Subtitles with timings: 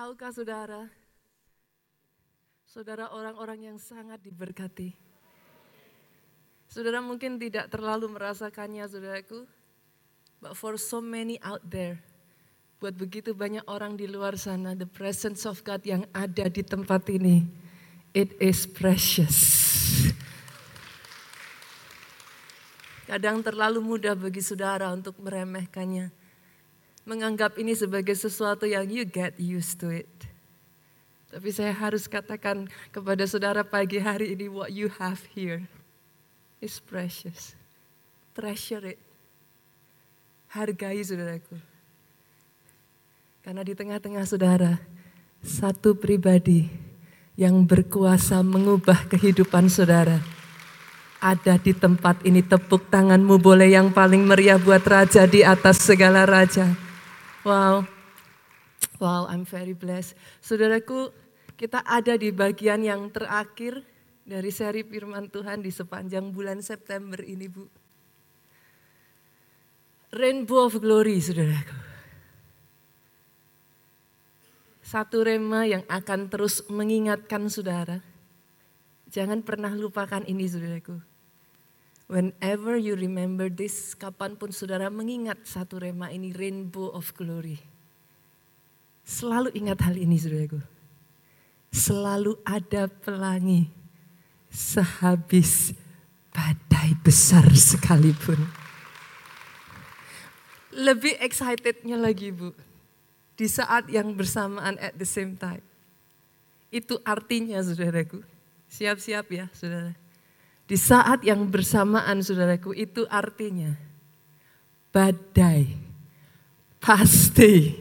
[0.00, 0.88] Tahukah saudara,
[2.64, 4.96] saudara orang-orang yang sangat diberkati.
[6.72, 9.44] Saudara mungkin tidak terlalu merasakannya saudaraku,
[10.40, 12.00] but for so many out there,
[12.80, 17.04] buat begitu banyak orang di luar sana, the presence of God yang ada di tempat
[17.12, 17.44] ini,
[18.16, 19.36] it is precious.
[23.04, 26.19] Kadang terlalu mudah bagi saudara untuk meremehkannya.
[27.10, 30.06] Menganggap ini sebagai sesuatu yang you get used to it.
[31.34, 35.66] Tapi saya harus katakan kepada saudara pagi hari ini what you have here
[36.62, 37.58] is precious.
[38.30, 39.00] Treasure it.
[40.54, 41.58] Hargai saudaraku.
[43.42, 44.78] Karena di tengah-tengah saudara,
[45.42, 46.70] satu pribadi
[47.34, 50.22] yang berkuasa mengubah kehidupan saudara
[51.22, 52.42] ada di tempat ini.
[52.42, 56.89] Tepuk tanganmu boleh yang paling meriah buat raja di atas segala raja.
[57.40, 57.88] Wow,
[59.00, 60.12] wow I'm very blessed.
[60.44, 61.08] Saudaraku,
[61.56, 63.80] kita ada di bagian yang terakhir
[64.28, 67.64] dari seri firman Tuhan di sepanjang bulan September ini Bu.
[70.12, 71.76] Rainbow of Glory saudaraku.
[74.84, 78.04] Satu rema yang akan terus mengingatkan saudara.
[79.08, 81.09] Jangan pernah lupakan ini saudaraku
[82.10, 87.62] Whenever you remember this, kapan pun saudara mengingat satu rema ini, rainbow of glory.
[89.06, 90.58] Selalu ingat hal ini saudaraku.
[91.70, 93.70] Selalu ada pelangi
[94.50, 95.70] sehabis
[96.34, 98.42] badai besar sekalipun.
[100.74, 102.50] Lebih excitednya lagi Bu,
[103.38, 105.62] di saat yang bersamaan at the same time.
[106.74, 108.26] Itu artinya saudaraku,
[108.66, 109.94] siap-siap ya saudara
[110.70, 113.74] di saat yang bersamaan saudaraku itu artinya
[114.94, 115.66] badai
[116.78, 117.74] pasti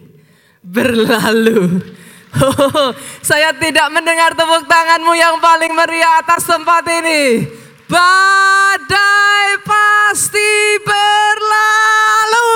[0.66, 1.78] berlalu.
[2.30, 2.94] Oh,
[3.26, 7.42] saya tidak mendengar tepuk tanganmu yang paling meriah atas tempat ini.
[7.90, 12.54] Badai pasti berlalu.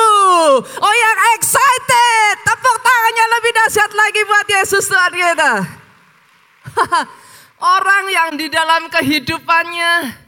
[0.62, 5.54] Oh yang excited, tepuk tangannya lebih dahsyat lagi buat Yesus Tuhan kita.
[7.82, 10.23] Orang yang di dalam kehidupannya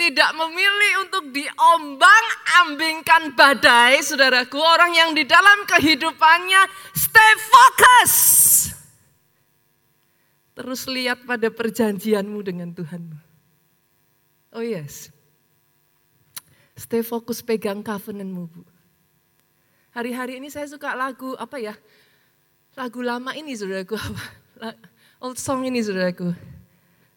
[0.00, 6.62] tidak memilih untuk diombang-ambingkan badai, saudaraku, orang yang di dalam kehidupannya
[6.96, 8.12] stay focus.
[10.56, 13.12] Terus lihat pada perjanjianmu dengan Tuhan.
[14.56, 15.12] Oh yes.
[16.80, 18.64] Stay fokus pegang covenantmu, Bu.
[19.92, 21.76] Hari-hari ini saya suka lagu apa ya?
[22.72, 24.00] Lagu lama ini saudaraku
[25.24, 26.32] Old song ini saudaraku.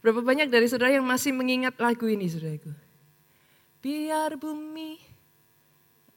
[0.03, 2.75] Berapa banyak dari saudara yang masih mengingat lagu ini saudaraku?
[3.80, 5.00] Biar bumi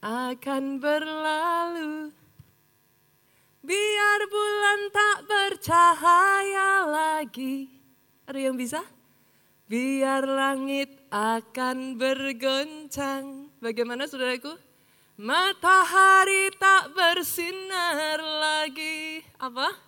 [0.02, 2.10] akan berlalu,
[3.62, 7.70] biar bulan tak bercahaya lagi.
[8.26, 8.82] Ada yang bisa?
[9.70, 13.54] Biar langit akan bergoncang.
[13.62, 14.50] Bagaimana saudaraku?
[15.14, 19.22] Matahari tak bersinar lagi.
[19.38, 19.85] Apa?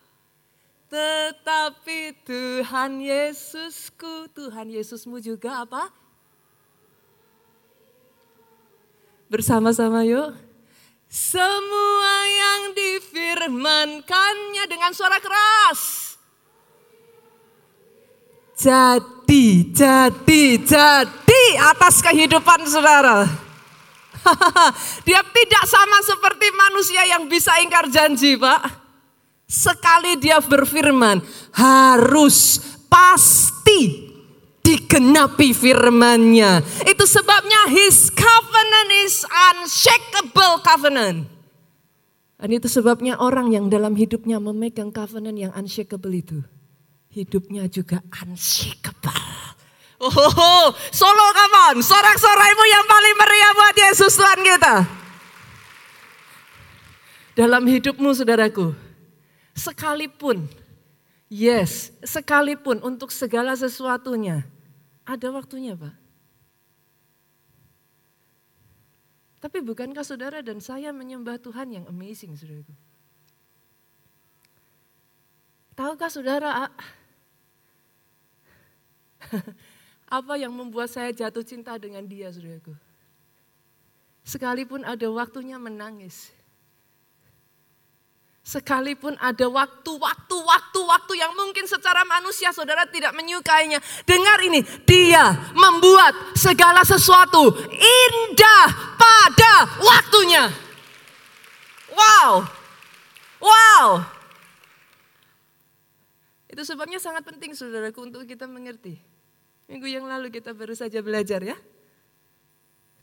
[0.88, 5.92] Tetapi Tuhan Yesusku, Tuhan Yesusmu juga apa?
[9.28, 10.32] Bersama-sama yuk.
[11.08, 16.16] Semua yang difirmankannya dengan suara keras.
[18.56, 23.28] Jadi, jadi, jadi atas kehidupan saudara.
[25.06, 28.77] Dia tidak sama seperti manusia yang bisa ingkar janji, Pak.
[29.48, 31.24] Sekali dia berfirman,
[31.56, 32.60] harus
[32.92, 34.12] pasti
[34.60, 36.60] digenapi firmannya.
[36.84, 41.24] Itu sebabnya his covenant is unshakable covenant.
[42.36, 46.44] Dan itu sebabnya orang yang dalam hidupnya memegang covenant yang unshakable itu.
[47.08, 49.16] Hidupnya juga unshakable.
[49.98, 51.80] Oh, solo kapan?
[51.82, 54.74] Sorak-soraimu yang paling meriah buat Yesus Tuhan kita.
[57.34, 58.87] Dalam hidupmu saudaraku,
[59.58, 60.46] Sekalipun,
[61.26, 64.46] yes, sekalipun untuk segala sesuatunya,
[65.02, 65.98] ada waktunya Pak.
[69.38, 72.74] Tapi bukankah saudara dan saya menyembah Tuhan yang amazing saudaraku?
[75.78, 76.50] Tahukah saudara
[80.18, 82.74] apa yang membuat saya jatuh cinta dengan dia saudaraku?
[84.26, 86.34] Sekalipun ada waktunya menangis,
[88.48, 93.76] Sekalipun ada waktu-waktu, waktu-waktu yang mungkin secara manusia saudara tidak menyukainya.
[94.08, 100.48] Dengar ini, dia membuat segala sesuatu indah pada waktunya.
[101.92, 102.48] Wow,
[103.44, 103.86] wow.
[106.48, 108.96] Itu sebabnya sangat penting saudaraku untuk kita mengerti.
[109.68, 111.60] Minggu yang lalu kita baru saja belajar ya.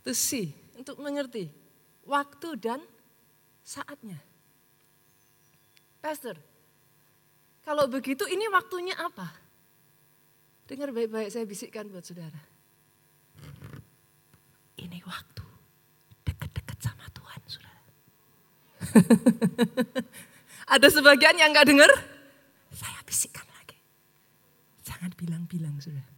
[0.01, 1.53] To see, untuk mengerti
[2.01, 2.81] waktu dan
[3.61, 4.17] saatnya.
[6.05, 6.37] Pastor,
[7.65, 9.25] kalau begitu ini waktunya apa?
[10.69, 12.45] Dengar baik-baik saya bisikkan buat saudara.
[14.77, 15.45] Ini waktu
[16.29, 17.83] dekat-dekat sama Tuhan, saudara.
[20.77, 21.89] Ada sebagian yang nggak dengar?
[22.69, 23.81] Saya bisikkan lagi.
[24.85, 26.13] Jangan bilang-bilang, saudara.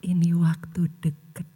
[0.00, 1.47] Ini waktu deket-deket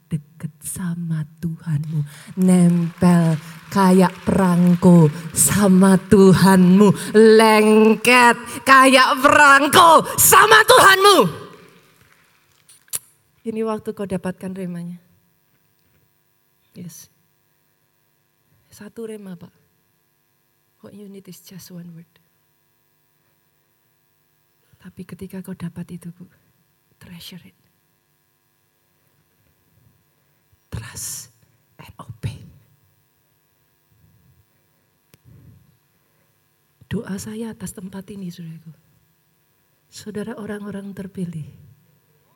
[0.63, 2.01] sama Tuhanmu.
[2.39, 3.37] Nempel
[3.69, 7.13] kayak perangko sama Tuhanmu.
[7.13, 11.19] Lengket kayak perangko sama Tuhanmu.
[13.43, 15.03] Ini waktu kau dapatkan remanya.
[16.79, 17.11] Yes.
[18.71, 19.53] Satu rema Pak.
[20.83, 22.09] What you need is just one word.
[24.83, 26.27] Tapi ketika kau dapat itu Bu,
[26.99, 27.62] treasure it.
[30.93, 31.33] Trust
[31.81, 32.37] and obey.
[36.85, 38.77] Doa saya atas tempat ini, saudaraku.
[39.89, 41.49] Saudara orang-orang terpilih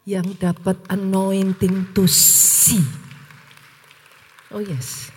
[0.08, 2.80] yang dapat anointing to see.
[4.48, 5.12] Oh yes.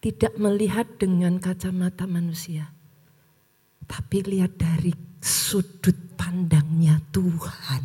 [0.00, 2.72] Tidak melihat dengan kacamata manusia.
[3.84, 7.84] Tapi lihat dari sudut pandangnya Tuhan.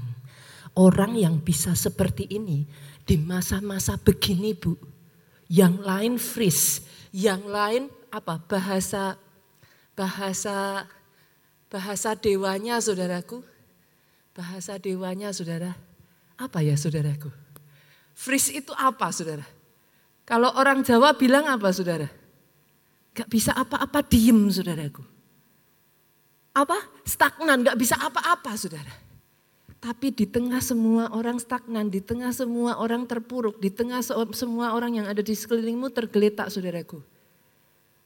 [0.79, 2.63] Orang yang bisa seperti ini
[3.07, 4.75] di masa-masa begini Bu.
[5.47, 6.83] Yang lain freeze,
[7.15, 9.15] yang lain apa bahasa
[9.95, 10.83] bahasa
[11.71, 13.39] bahasa dewanya saudaraku.
[14.35, 15.73] Bahasa dewanya saudara.
[16.37, 17.31] Apa ya saudaraku?
[18.13, 19.47] Freeze itu apa saudara?
[20.27, 22.05] Kalau orang Jawa bilang apa saudara?
[23.15, 25.01] Gak bisa apa-apa diem saudaraku.
[26.53, 26.77] Apa?
[27.01, 29.06] Stagnan, gak bisa apa-apa saudara.
[29.77, 34.01] Tapi di tengah semua orang stagnan, di tengah semua orang terpuruk, di tengah
[34.33, 36.97] semua orang yang ada di sekelilingmu tergeletak saudaraku.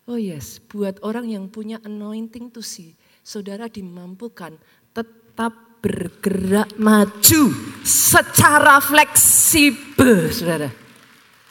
[0.09, 4.59] Oh yes, buat orang yang punya anointing to see, saudara dimampukan
[4.91, 7.43] tetap bergerak maju
[7.87, 10.67] secara fleksibel, saudara.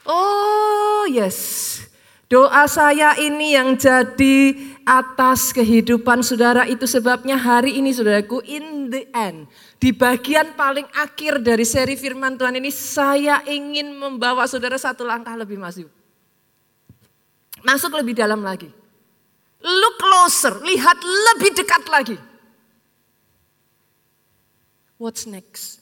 [0.05, 1.81] Oh yes,
[2.29, 4.53] doa saya ini yang jadi
[4.85, 9.49] atas kehidupan saudara itu sebabnya hari ini saudaraku in the end.
[9.81, 15.33] Di bagian paling akhir dari seri firman Tuhan ini saya ingin membawa saudara satu langkah
[15.33, 15.89] lebih maju.
[17.65, 18.69] Masuk lebih dalam lagi.
[19.65, 22.17] Look closer, lihat lebih dekat lagi.
[25.01, 25.81] What's next?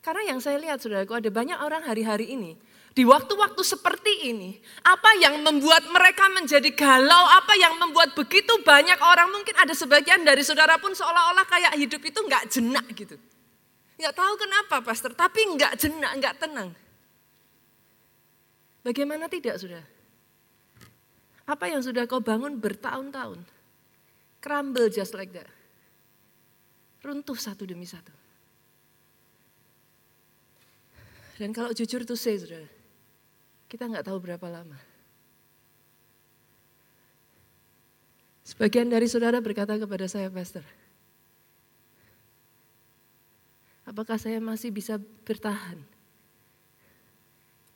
[0.00, 2.56] Karena yang saya lihat saudaraku ada banyak orang hari-hari ini.
[2.98, 8.98] Di waktu-waktu seperti ini, apa yang membuat mereka menjadi galau, apa yang membuat begitu banyak
[8.98, 13.14] orang, mungkin ada sebagian dari saudara pun seolah-olah kayak hidup itu nggak jenak gitu.
[14.02, 16.74] Nggak tahu kenapa pastor, tapi nggak jenak, nggak tenang.
[18.82, 19.86] Bagaimana tidak sudah?
[21.46, 23.46] Apa yang sudah kau bangun bertahun-tahun,
[24.42, 25.46] crumble just like that.
[27.06, 28.10] Runtuh satu demi satu.
[31.38, 32.77] Dan kalau jujur tuh saya sudah,
[33.68, 34.80] kita nggak tahu berapa lama.
[38.48, 40.64] Sebagian dari saudara berkata kepada saya, Pastor,
[43.84, 44.96] apakah saya masih bisa
[45.28, 45.76] bertahan?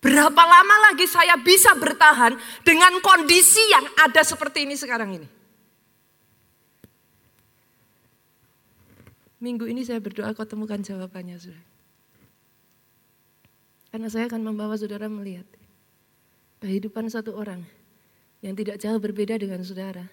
[0.02, 2.34] Berapa lama lagi saya bisa bertahan
[2.64, 5.28] dengan kondisi yang ada seperti ini sekarang ini?
[9.44, 11.68] Minggu ini saya berdoa kau temukan jawabannya, saudara.
[13.92, 15.44] Karena saya akan membawa saudara melihat
[16.62, 17.66] kehidupan satu orang
[18.38, 20.06] yang tidak jauh berbeda dengan saudara.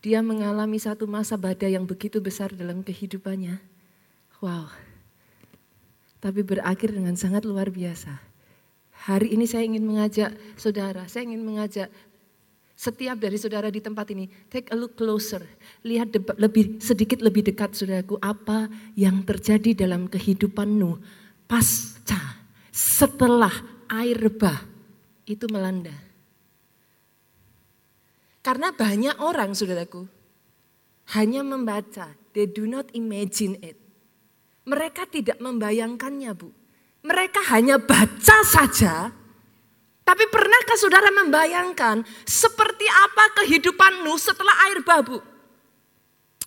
[0.00, 3.60] Dia mengalami satu masa badai yang begitu besar dalam kehidupannya.
[4.40, 4.72] Wow.
[6.24, 8.16] Tapi berakhir dengan sangat luar biasa.
[9.08, 11.92] Hari ini saya ingin mengajak saudara, saya ingin mengajak
[12.78, 15.42] setiap dari saudara di tempat ini, take a look closer.
[15.82, 20.94] Lihat lebih sedikit lebih dekat saudaraku apa yang terjadi dalam kehidupanmu
[21.50, 22.38] pasca
[22.70, 23.50] setelah
[23.90, 24.67] air bah
[25.28, 25.92] itu melanda.
[28.40, 30.08] Karena banyak orang, saudaraku,
[31.12, 33.76] hanya membaca, they do not imagine it.
[34.64, 36.48] Mereka tidak membayangkannya, Bu.
[37.04, 39.12] Mereka hanya baca saja,
[40.08, 45.20] tapi pernahkah saudara membayangkan seperti apa kehidupanmu setelah air bah, Bu?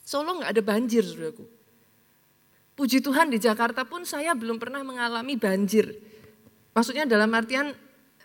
[0.02, 1.46] Solo nggak ada banjir, saudaraku.
[2.74, 5.94] Puji Tuhan di Jakarta pun saya belum pernah mengalami banjir.
[6.74, 7.78] Maksudnya dalam artian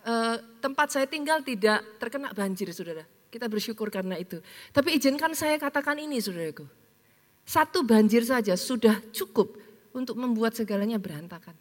[0.06, 3.02] eh, tempat saya tinggal tidak terkena banjir saudara.
[3.26, 4.38] Kita bersyukur karena itu.
[4.70, 6.64] Tapi izinkan saya katakan ini saudaraku.
[7.46, 9.54] Satu banjir saja sudah cukup
[9.94, 11.54] untuk membuat segalanya berantakan.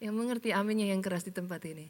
[0.00, 1.88] Yang mengerti aminnya yang keras di tempat ini.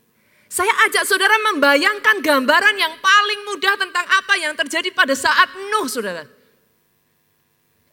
[0.48, 5.84] Saya ajak saudara membayangkan gambaran yang paling mudah tentang apa yang terjadi pada saat Nuh,
[5.92, 6.24] saudara.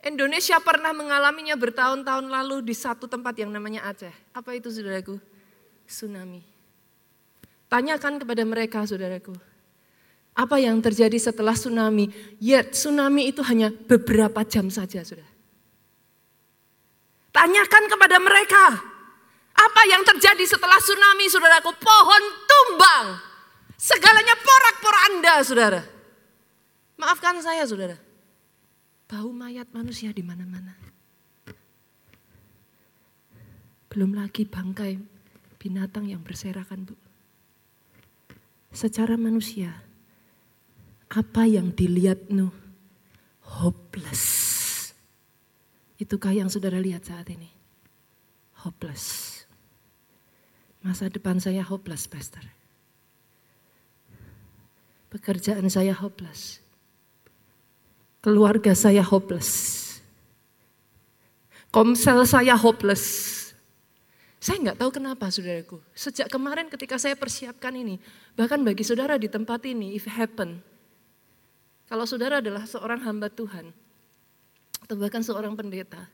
[0.06, 4.14] Indonesia pernah mengalaminya bertahun-tahun lalu di satu tempat yang namanya Aceh.
[4.32, 5.20] Apa itu saudaraku?
[5.84, 6.55] Tsunami.
[7.70, 9.34] Tanyakan kepada mereka saudaraku.
[10.36, 12.12] Apa yang terjadi setelah tsunami?
[12.44, 15.32] Ya tsunami itu hanya beberapa jam saja saudara.
[17.32, 18.66] Tanyakan kepada mereka,
[19.56, 21.72] apa yang terjadi setelah tsunami, saudaraku?
[21.80, 23.08] Pohon tumbang.
[23.76, 25.82] Segalanya porak-poranda, saudara.
[27.00, 27.96] Maafkan saya, saudara.
[29.08, 30.76] Bau mayat manusia di mana-mana.
[33.92, 35.00] Belum lagi bangkai
[35.60, 37.05] binatang yang berserakan, Bu.
[38.76, 39.72] Secara manusia,
[41.08, 42.52] apa yang dilihat Nuh?
[43.46, 44.46] Hopeless
[45.96, 47.48] Itukah yang saudara lihat saat ini?
[48.68, 49.32] Hopeless.
[50.84, 52.44] Masa depan saya hopeless, Pastor.
[55.08, 56.60] Pekerjaan saya hopeless.
[58.20, 59.82] Keluarga saya hopeless.
[61.72, 63.45] Komsel saya hopeless.
[64.46, 65.82] Saya nggak tahu kenapa saudaraku.
[65.98, 67.98] Sejak kemarin ketika saya persiapkan ini,
[68.38, 70.62] bahkan bagi saudara di tempat ini, if happen,
[71.90, 73.74] kalau saudara adalah seorang hamba Tuhan,
[74.86, 76.06] atau bahkan seorang pendeta.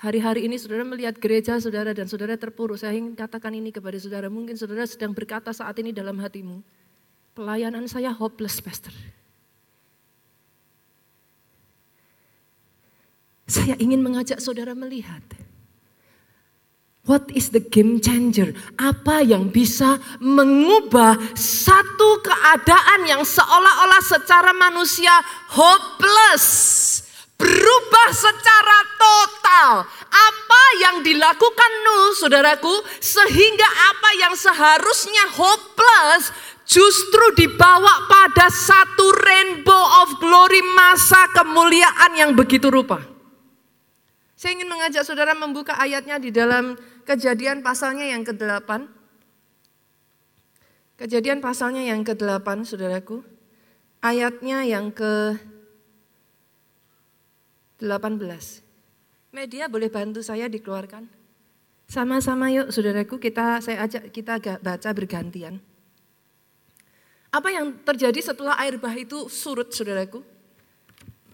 [0.00, 2.80] Hari-hari ini saudara melihat gereja saudara dan saudara terpuruk.
[2.80, 4.32] Saya ingin katakan ini kepada saudara.
[4.32, 6.64] Mungkin saudara sedang berkata saat ini dalam hatimu.
[7.36, 8.92] Pelayanan saya hopeless, pastor.
[13.44, 15.22] Saya ingin mengajak saudara melihat.
[17.04, 18.56] What is the game changer?
[18.80, 25.12] Apa yang bisa mengubah satu keadaan yang seolah-olah secara manusia
[25.52, 26.44] hopeless
[27.36, 29.70] berubah secara total.
[30.08, 32.72] Apa yang dilakukan Nuh, saudaraku,
[33.04, 36.32] sehingga apa yang seharusnya hopeless
[36.64, 43.04] justru dibawa pada satu rainbow of glory masa kemuliaan yang begitu rupa.
[44.32, 48.88] Saya ingin mengajak saudara membuka ayatnya di dalam kejadian pasalnya yang ke-8.
[50.98, 53.20] Kejadian pasalnya yang ke-8, saudaraku.
[54.04, 55.36] Ayatnya yang ke
[57.80, 58.64] 18.
[59.34, 61.08] Media boleh bantu saya dikeluarkan?
[61.84, 65.60] Sama-sama yuk saudaraku kita saya ajak kita baca bergantian.
[67.34, 70.22] Apa yang terjadi setelah air bah itu surut saudaraku?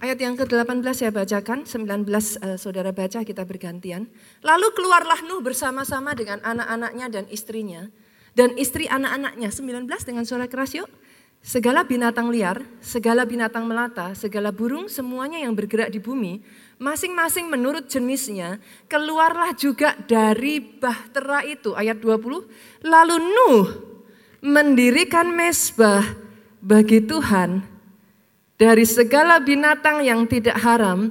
[0.00, 4.08] Ayat yang ke-18 saya bacakan, 19 uh, saudara baca kita bergantian.
[4.40, 7.84] Lalu keluarlah Nuh bersama-sama dengan anak-anaknya dan istrinya.
[8.32, 10.88] Dan istri anak-anaknya, 19 dengan suara keras yuk.
[11.44, 16.40] Segala binatang liar, segala binatang melata, segala burung, semuanya yang bergerak di bumi,
[16.80, 18.56] masing-masing menurut jenisnya,
[18.88, 21.76] keluarlah juga dari bahtera itu.
[21.76, 23.68] Ayat 20, lalu Nuh
[24.40, 26.08] mendirikan mesbah
[26.64, 27.79] bagi Tuhan
[28.60, 31.08] dari segala binatang yang tidak haram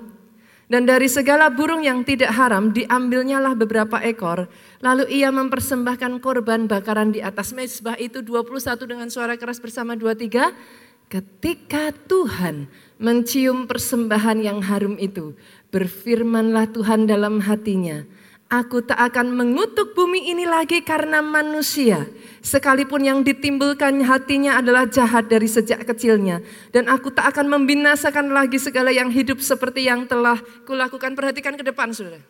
[0.69, 4.45] dan dari segala burung yang tidak haram diambilnyalah beberapa ekor.
[4.85, 11.09] Lalu ia mempersembahkan korban bakaran di atas mezbah itu 21 dengan suara keras bersama 23.
[11.09, 12.69] Ketika Tuhan
[13.01, 15.33] mencium persembahan yang harum itu,
[15.73, 18.05] berfirmanlah Tuhan dalam hatinya,
[18.49, 22.09] Aku tak akan mengutuk bumi ini lagi karena manusia.
[22.41, 26.41] Sekalipun yang ditimbulkan hatinya adalah jahat dari sejak kecilnya.
[26.73, 31.13] Dan aku tak akan membinasakan lagi segala yang hidup seperti yang telah kulakukan.
[31.13, 32.25] Perhatikan ke depan saudara.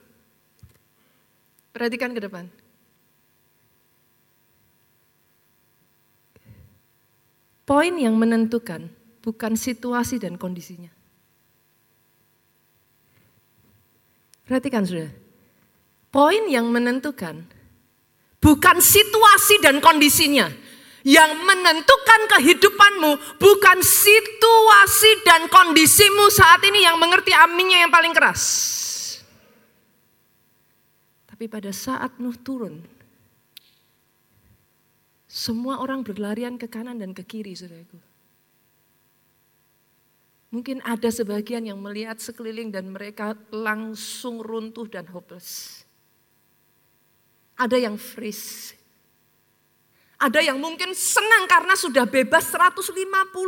[1.72, 2.52] Perhatikan ke depan.
[7.64, 8.92] Poin yang menentukan
[9.24, 10.92] bukan situasi dan kondisinya.
[14.44, 15.16] Perhatikan saudara.
[16.10, 17.46] Poin yang menentukan
[18.42, 20.50] bukan situasi dan kondisinya.
[21.00, 28.44] Yang menentukan kehidupanmu bukan situasi dan kondisimu saat ini yang mengerti aminnya yang paling keras.
[31.24, 32.84] Tapi pada saat Nuh turun,
[35.24, 37.96] semua orang berlarian ke kanan dan ke kiri, saudaraku.
[40.52, 45.88] Mungkin ada sebagian yang melihat sekeliling dan mereka langsung runtuh dan hopeless.
[47.60, 48.72] Ada yang freeze.
[50.20, 52.92] Ada yang mungkin senang karena sudah bebas 150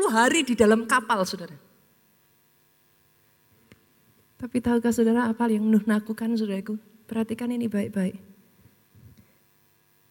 [0.07, 1.55] hari di dalam kapal, saudara.
[4.39, 6.79] Tapi tahukah saudara apa yang Nuh lakukan, saudaraku?
[7.07, 8.15] Perhatikan ini baik-baik.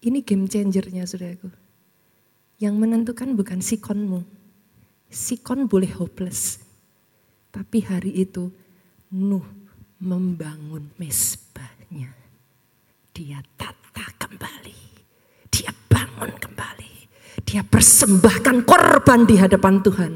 [0.05, 1.49] Ini game changernya, saudaraku.
[2.61, 4.21] Yang menentukan bukan sikonmu.
[5.09, 6.61] Sikon boleh hopeless.
[7.49, 8.53] Tapi hari itu
[9.17, 9.49] Nuh
[9.97, 12.13] membangun mesbahnya.
[13.17, 14.77] Dia tata kembali.
[15.51, 16.93] Dia bangun kembali.
[17.47, 20.13] Dia persembahkan korban di hadapan Tuhan.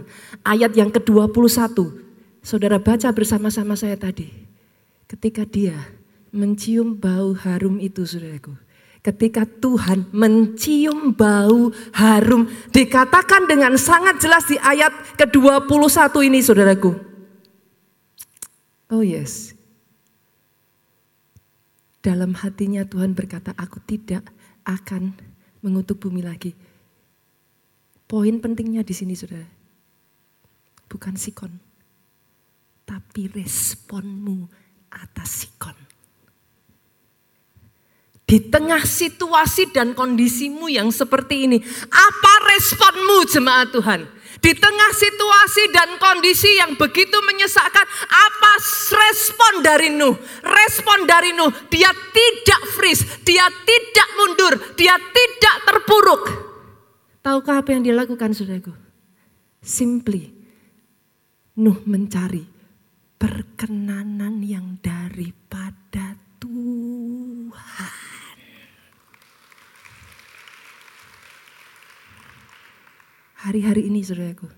[0.47, 1.75] Ayat yang ke-21.
[2.45, 4.29] Saudara baca bersama-sama saya tadi.
[5.09, 5.75] Ketika dia
[6.35, 8.59] mencium bau harum itu saudaraku.
[9.05, 12.51] Ketika Tuhan mencium bau harum.
[12.75, 16.93] Dikatakan dengan sangat jelas di ayat ke-21 ini saudaraku.
[18.93, 19.54] Oh yes.
[22.05, 24.29] Dalam hatinya Tuhan berkata, aku tidak
[24.69, 25.17] akan
[25.65, 26.53] mengutuk bumi lagi.
[28.05, 29.49] Poin pentingnya di sini saudara.
[30.85, 31.57] Bukan sikon.
[32.85, 34.45] Tapi responmu
[34.93, 35.84] atas sikon.
[38.35, 41.63] Di tengah situasi dan kondisimu yang seperti ini.
[41.87, 44.11] Apa responmu jemaat Tuhan?
[44.43, 48.53] Di tengah situasi dan kondisi yang begitu menyesakkan, apa
[48.91, 50.19] respon dari Nuh?
[50.43, 56.23] Respon dari Nuh, dia tidak freeze, dia tidak mundur, dia tidak terpuruk.
[57.23, 58.75] Tahukah apa yang dia lakukan saudaraku?
[59.63, 60.35] Simply,
[61.63, 62.43] Nuh mencari
[63.15, 68.04] perkenanan yang daripada Tuhan.
[73.45, 74.49] Hari-hari ini saudaraku,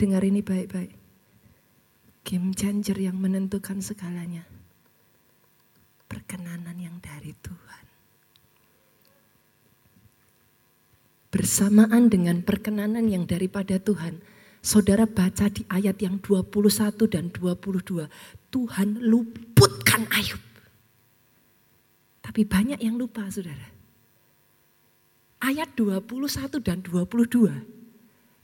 [0.00, 0.96] dengar ini baik-baik.
[2.24, 4.48] Game changer yang menentukan segalanya.
[6.08, 7.84] Perkenanan yang dari Tuhan.
[11.28, 14.24] Bersamaan dengan perkenanan yang daripada Tuhan,
[14.64, 16.48] saudara baca di ayat yang 21
[17.12, 18.08] dan 22.
[18.48, 20.40] Tuhan luputkan Ayub.
[22.24, 23.68] Tapi banyak yang lupa saudara.
[25.44, 27.81] Ayat 21 dan 22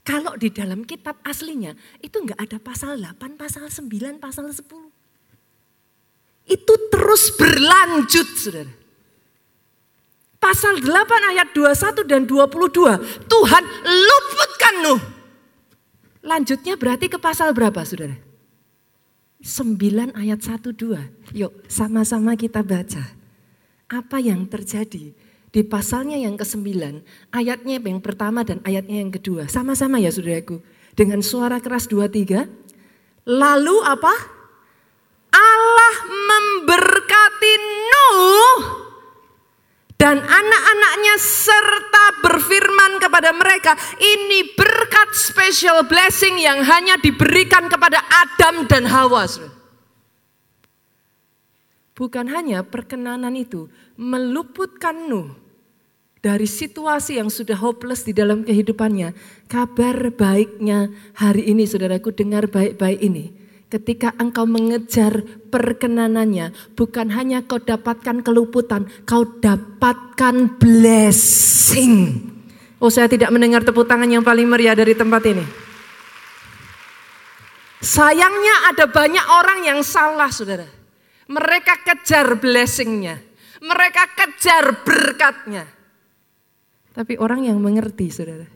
[0.09, 4.65] kalau di dalam kitab aslinya itu enggak ada pasal 8, pasal 9, pasal 10.
[6.49, 8.73] Itu terus berlanjut saudara.
[10.41, 13.29] Pasal 8 ayat 21 dan 22.
[13.29, 15.01] Tuhan luputkan Nuh.
[16.25, 18.17] Lanjutnya berarti ke pasal berapa saudara?
[19.45, 21.37] 9 ayat 1 2.
[21.37, 23.13] Yuk sama-sama kita baca.
[23.85, 25.13] Apa yang terjadi
[25.49, 26.69] di pasalnya yang ke-9,
[27.33, 29.49] ayatnya yang pertama dan ayatnya yang kedua.
[29.49, 30.61] Sama-sama ya saudaraku.
[30.93, 32.45] Dengan suara keras dua tiga.
[33.25, 34.13] Lalu apa?
[35.29, 37.53] Allah memberkati
[37.89, 38.79] Nuh
[39.99, 48.63] dan anak-anaknya serta berfirman kepada mereka, ini berkat special blessing yang hanya diberikan kepada Adam
[48.63, 49.27] dan Hawa.
[51.99, 53.67] Bukan hanya perkenanan itu
[53.99, 55.35] meluputkan Nuh
[56.23, 59.11] dari situasi yang sudah hopeless di dalam kehidupannya.
[59.51, 60.87] Kabar baiknya
[61.19, 63.35] hari ini saudaraku dengar baik-baik ini.
[63.67, 72.23] Ketika engkau mengejar perkenanannya, bukan hanya kau dapatkan keluputan, kau dapatkan blessing.
[72.79, 75.43] Oh saya tidak mendengar tepuk tangan yang paling meriah dari tempat ini.
[77.83, 80.78] Sayangnya ada banyak orang yang salah saudara.
[81.29, 83.21] Mereka kejar blessingnya.
[83.61, 85.63] Mereka kejar berkatnya.
[86.91, 88.49] Tapi orang yang mengerti saudara.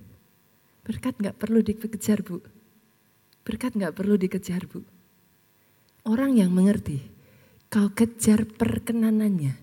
[0.83, 2.43] Berkat gak perlu dikejar bu.
[3.45, 4.83] Berkat gak perlu dikejar bu.
[6.03, 6.99] Orang yang mengerti.
[7.71, 9.62] Kau kejar perkenanannya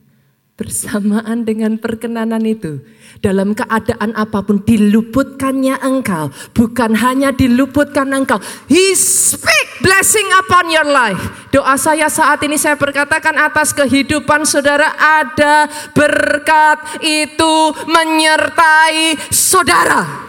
[0.60, 2.84] bersamaan dengan perkenanan itu.
[3.24, 6.28] Dalam keadaan apa pun diluputkannya engkau.
[6.52, 8.36] Bukan hanya diluputkan engkau.
[8.68, 11.48] He speak blessing upon your life.
[11.48, 15.64] Doa saya saat ini saya berkatakan atas kehidupan saudara ada
[15.96, 17.54] berkat itu
[17.88, 20.28] menyertai saudara.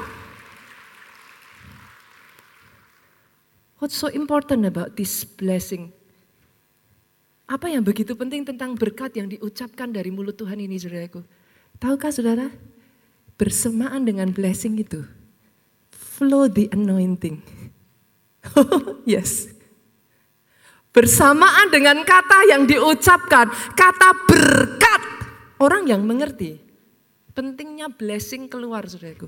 [3.84, 5.91] What's so important about this blessing?
[7.52, 11.20] Apa yang begitu penting tentang berkat yang diucapkan dari mulut Tuhan ini saudaraku?
[11.84, 12.48] Tahukah saudara?
[13.36, 15.04] Bersemaan dengan blessing itu.
[15.92, 17.44] Flow the anointing.
[19.04, 19.52] yes.
[20.96, 23.52] Bersamaan dengan kata yang diucapkan.
[23.76, 25.02] Kata berkat.
[25.60, 26.56] Orang yang mengerti.
[27.36, 29.28] Pentingnya blessing keluar saudaraku.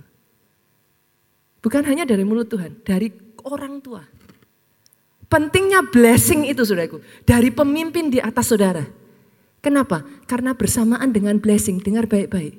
[1.60, 2.88] Bukan hanya dari mulut Tuhan.
[2.88, 3.12] Dari
[3.44, 4.00] orang tua.
[5.34, 7.02] Pentingnya blessing itu saudaraku.
[7.26, 8.86] Dari pemimpin di atas saudara.
[9.65, 10.06] Kenapa?
[10.30, 11.82] Karena bersamaan dengan blessing.
[11.82, 12.54] Dengar baik-baik.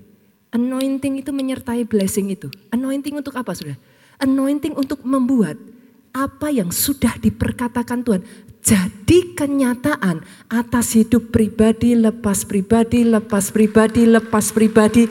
[0.50, 2.50] Anointing itu menyertai blessing itu.
[2.74, 3.78] Anointing untuk apa saudara?
[4.18, 5.54] Anointing untuk membuat
[6.14, 8.22] apa yang sudah diperkatakan Tuhan
[8.64, 15.04] jadi kenyataan atas hidup pribadi, lepas pribadi, lepas pribadi, lepas pribadi.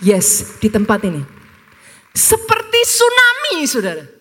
[0.00, 1.20] Yes, di tempat ini.
[2.16, 4.13] Seperti tsunami, saudara.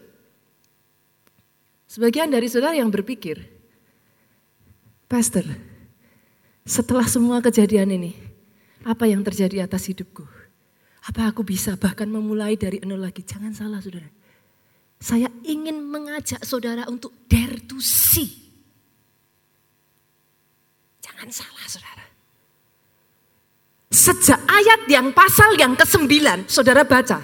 [1.93, 3.37] Sebagian dari saudara yang berpikir,
[5.05, 5.45] Pastor,
[6.65, 8.17] setelah semua kejadian ini,
[8.81, 10.25] apa yang terjadi atas hidupku?
[11.05, 13.21] Apa aku bisa bahkan memulai dari nol lagi?
[13.21, 14.09] Jangan salah saudara.
[14.97, 18.41] Saya ingin mengajak saudara untuk dare to see.
[20.97, 22.05] Jangan salah saudara.
[23.93, 27.21] Sejak ayat yang pasal yang ke-9 saudara baca.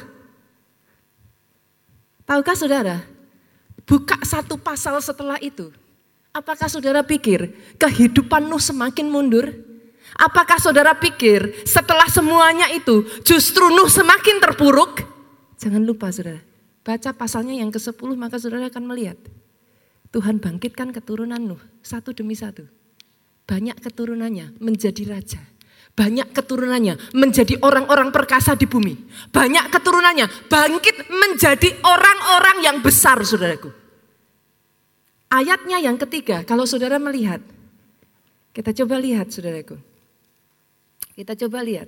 [2.29, 3.17] Tahukah saudara?
[3.89, 5.73] Buka satu pasal setelah itu.
[6.29, 7.49] Apakah saudara pikir
[7.81, 9.49] kehidupan Nuh semakin mundur?
[10.13, 15.01] Apakah saudara pikir setelah semuanya itu justru Nuh semakin terpuruk?
[15.57, 16.37] Jangan lupa saudara,
[16.85, 19.17] baca pasalnya yang ke-10 maka saudara akan melihat.
[20.13, 22.69] Tuhan bangkitkan keturunan Nuh satu demi satu.
[23.49, 25.41] Banyak keturunannya menjadi raja.
[25.97, 28.93] Banyak keturunannya menjadi orang-orang perkasa di bumi.
[29.33, 33.78] Banyak keturunannya bangkit menjadi orang-orang yang besar saudaraku.
[35.29, 37.37] Ayatnya yang ketiga, kalau saudara melihat,
[38.49, 39.77] kita coba lihat saudaraku.
[41.13, 41.85] Kita coba lihat.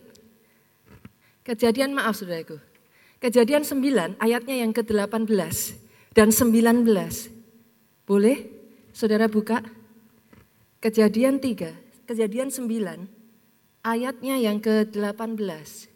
[1.41, 2.62] Kejadian maaf saudaraku.
[3.17, 5.30] Kejadian 9 ayatnya yang ke-18
[6.13, 6.86] dan 19.
[8.06, 8.38] Boleh
[8.93, 9.65] saudara buka?
[10.82, 12.65] Kejadian 3, kejadian 9
[13.86, 15.89] ayatnya yang ke-18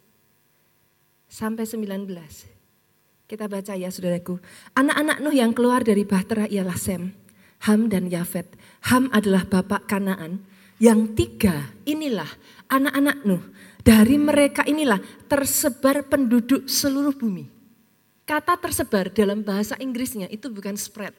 [1.26, 2.10] sampai 19.
[3.26, 4.38] Kita baca ya saudaraku.
[4.78, 7.10] Anak-anak Nuh yang keluar dari Bahtera ialah Sem,
[7.64, 8.46] Ham dan Yafet.
[8.92, 10.44] Ham adalah bapak Kanaan.
[10.76, 12.28] Yang tiga inilah
[12.68, 13.44] anak-anak Nuh.
[13.80, 14.98] Dari mereka inilah
[15.30, 17.46] tersebar penduduk seluruh bumi.
[18.26, 21.14] Kata tersebar dalam bahasa Inggrisnya itu bukan spread.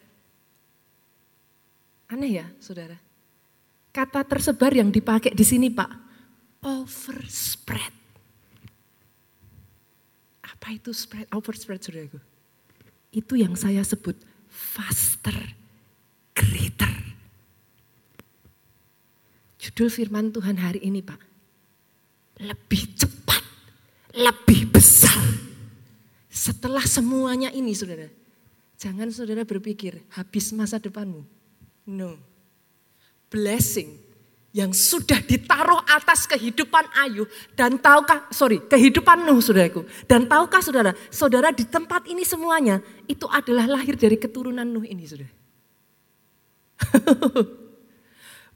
[2.11, 2.99] Aneh ya saudara.
[3.95, 5.89] Kata tersebar yang dipakai di sini pak,
[6.61, 7.95] overspread.
[10.43, 12.19] Apa itu spread, overspread saudaraku?
[13.15, 14.19] Itu yang saya sebut
[14.51, 15.33] faster
[16.37, 16.93] greater.
[19.57, 21.17] Judul firman Tuhan hari ini Pak.
[22.45, 23.43] Lebih cepat,
[24.13, 25.25] lebih besar.
[26.29, 28.05] Setelah semuanya ini saudara.
[28.77, 31.25] Jangan saudara berpikir habis masa depanmu.
[31.89, 32.13] No.
[33.33, 34.07] Blessing
[34.57, 40.91] yang sudah ditaruh atas kehidupan Ayu dan tahukah sorry kehidupan Nuh saudaraku dan tahukah saudara
[41.13, 45.29] saudara di tempat ini semuanya itu adalah lahir dari keturunan Nuh ini saudara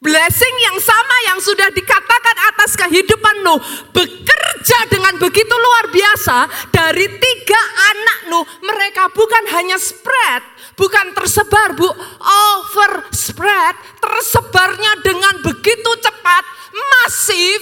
[0.01, 3.61] Blessing yang sama yang sudah dikatakan atas kehidupan Nuh
[3.93, 7.61] bekerja dengan begitu luar biasa dari tiga
[7.93, 8.45] anak Nuh.
[8.65, 10.41] Mereka bukan hanya spread,
[10.73, 11.85] bukan tersebar bu,
[12.17, 17.61] over spread, tersebarnya dengan begitu cepat, masif,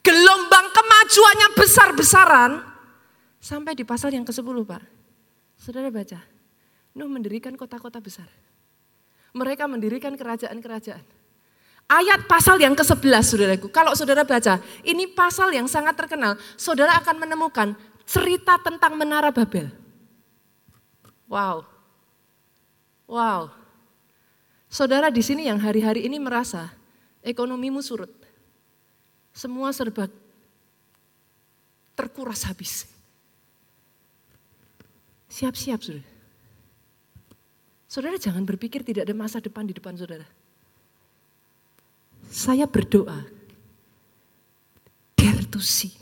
[0.00, 2.52] gelombang kemajuannya besar-besaran.
[3.36, 4.82] Sampai di pasal yang ke-10 Pak,
[5.60, 6.24] saudara baca,
[6.96, 8.47] Nuh mendirikan kota-kota besar
[9.38, 11.06] mereka mendirikan kerajaan-kerajaan.
[11.88, 13.72] Ayat pasal yang ke-11 saudaraku.
[13.72, 16.36] Kalau saudara baca, ini pasal yang sangat terkenal.
[16.58, 17.72] Saudara akan menemukan
[18.04, 19.72] cerita tentang Menara Babel.
[21.24, 21.64] Wow.
[23.08, 23.48] Wow.
[24.68, 26.68] Saudara di sini yang hari-hari ini merasa
[27.24, 28.12] ekonomimu surut.
[29.32, 30.12] Semua serba
[31.96, 32.84] terkuras habis.
[35.32, 36.17] Siap-siap saudara.
[37.88, 40.28] Saudara jangan berpikir tidak ada masa depan di depan saudara.
[42.28, 43.24] Saya berdoa,
[45.16, 45.96] dare to see.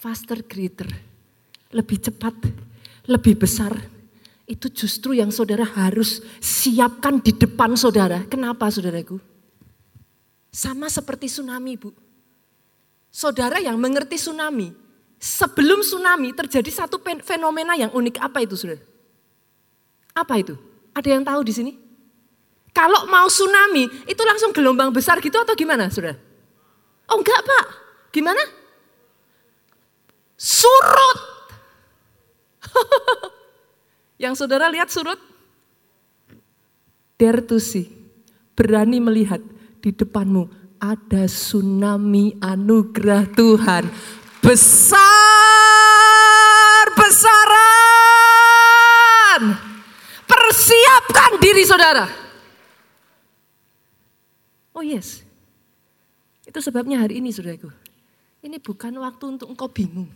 [0.00, 0.88] Faster, greater,
[1.76, 2.32] lebih cepat,
[3.04, 3.76] lebih besar.
[4.48, 8.24] Itu justru yang saudara harus siapkan di depan saudara.
[8.24, 9.20] Kenapa saudaraku?
[10.48, 11.92] Sama seperti tsunami bu.
[13.12, 14.72] Saudara yang mengerti tsunami,
[15.20, 18.20] sebelum tsunami terjadi satu fenomena yang unik.
[18.24, 18.93] Apa itu saudara?
[20.14, 20.54] Apa itu?
[20.94, 21.72] Ada yang tahu di sini?
[22.74, 26.18] Kalau mau tsunami, itu langsung gelombang besar gitu atau gimana, saudara?
[27.10, 27.64] Oh enggak, Pak.
[28.10, 28.42] Gimana?
[30.34, 31.18] Surut.
[34.22, 35.18] yang saudara lihat surut?
[37.14, 37.86] Dare to see.
[38.54, 39.42] Berani melihat
[39.78, 40.50] di depanmu
[40.82, 43.86] ada tsunami anugerah Tuhan.
[44.42, 45.43] Besar,
[51.14, 52.10] Persiapkan diri saudara.
[54.74, 55.22] Oh yes.
[56.42, 57.70] Itu sebabnya hari ini saudaraku.
[58.42, 60.10] Ini bukan waktu untuk engkau bingung.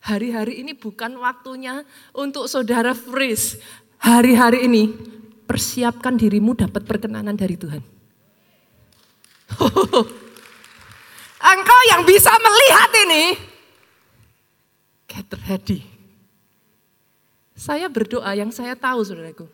[0.00, 1.84] Hari-hari ini bukan waktunya
[2.16, 3.60] untuk saudara freeze.
[4.00, 4.96] Hari-hari ini
[5.44, 7.84] persiapkan dirimu dapat perkenanan dari Tuhan.
[11.52, 13.24] Engkau yang bisa melihat ini,
[15.04, 15.97] get ready.
[17.58, 19.50] Saya berdoa yang saya tahu saudaraku.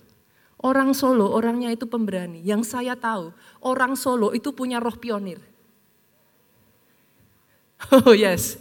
[0.61, 2.45] Orang Solo, orangnya itu pemberani.
[2.45, 3.33] Yang saya tahu,
[3.65, 5.41] orang Solo itu punya roh pionir.
[7.93, 8.57] Oh yes.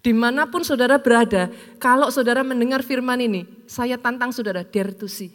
[0.00, 5.04] Di mana pun saudara berada, kalau saudara mendengar firman ini, saya tantang saudara, dare to
[5.04, 5.28] see.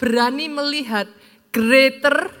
[0.00, 1.04] Berani melihat
[1.52, 2.32] greater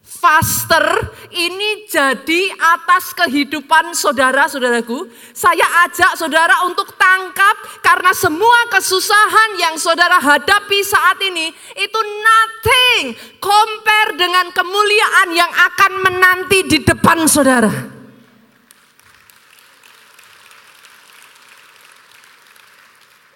[0.00, 0.84] faster
[1.30, 5.06] ini jadi atas kehidupan saudara-saudaraku.
[5.30, 13.16] Saya ajak saudara untuk tangkap karena semua kesusahan yang saudara hadapi saat ini itu nothing
[13.38, 17.72] compare dengan kemuliaan yang akan menanti di depan saudara.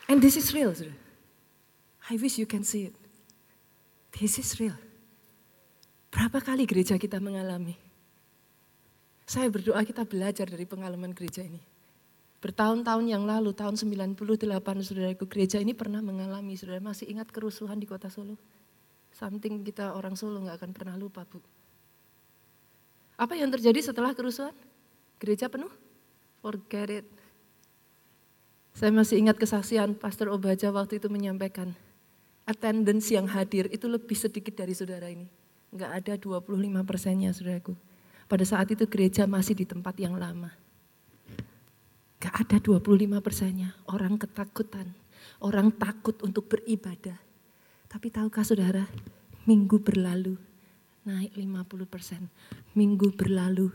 [0.09, 0.75] And this is real.
[2.11, 2.95] I wish you can see it.
[4.21, 4.84] This is real.
[6.15, 7.75] Berapa kali gereja kita mengalami?
[9.27, 11.59] Saya berdoa kita belajar dari pengalaman gereja ini.
[12.39, 14.15] Bertahun-tahun yang lalu, tahun 98,
[14.87, 18.39] saudaraku, gereja ini pernah mengalami, saudara masih ingat kerusuhan di kota Solo?
[19.11, 21.43] Something kita orang Solo nggak akan pernah lupa, Bu.
[23.19, 24.55] Apa yang terjadi setelah kerusuhan?
[25.19, 25.73] Gereja penuh?
[26.47, 27.07] Forget it.
[28.77, 31.75] Saya masih ingat kesaksian Pastor Obaja waktu itu menyampaikan,
[32.47, 35.44] attendance yang hadir itu lebih sedikit dari saudara ini
[35.75, 37.75] Enggak ada 25 persennya saudaraku.
[38.31, 40.55] Pada saat itu gereja masih di tempat yang lama.
[42.23, 43.75] Enggak ada 25 persennya.
[43.91, 44.95] Orang ketakutan.
[45.43, 47.19] Orang takut untuk beribadah.
[47.91, 48.87] Tapi tahukah saudara,
[49.51, 50.39] minggu berlalu
[51.05, 52.23] naik 50 persen.
[52.79, 53.75] Minggu berlalu,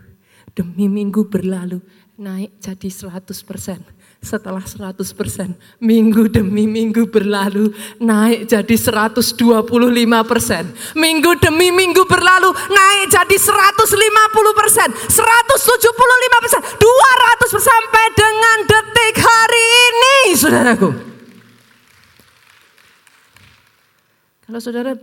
[0.55, 1.81] demi minggu berlalu
[2.19, 3.79] naik jadi 100 persen
[4.19, 7.71] setelah 100 persen, minggu demi minggu berlalu,
[8.03, 9.31] naik jadi 125
[10.27, 10.63] persen.
[10.91, 13.79] Minggu demi minggu berlalu, naik jadi 150
[14.59, 20.89] persen, 175 persen, 200 persen, sampai dengan detik hari ini, saudaraku.
[24.43, 24.99] Kalau saudara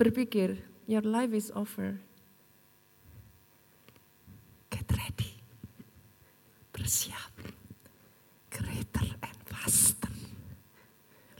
[0.00, 2.00] berpikir, your life is over,
[4.72, 5.36] get ready,
[6.86, 7.34] bersiap
[8.46, 10.06] greater and faster.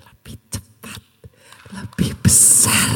[0.02, 0.98] Lebih cepat,
[1.70, 2.90] lebih besar.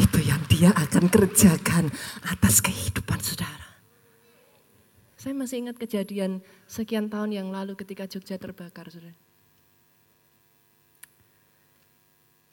[0.00, 1.92] Itu yang dia akan kerjakan
[2.24, 3.68] atas kehidupan saudara.
[5.20, 9.12] Saya masih ingat kejadian sekian tahun yang lalu ketika Jogja terbakar, saudara.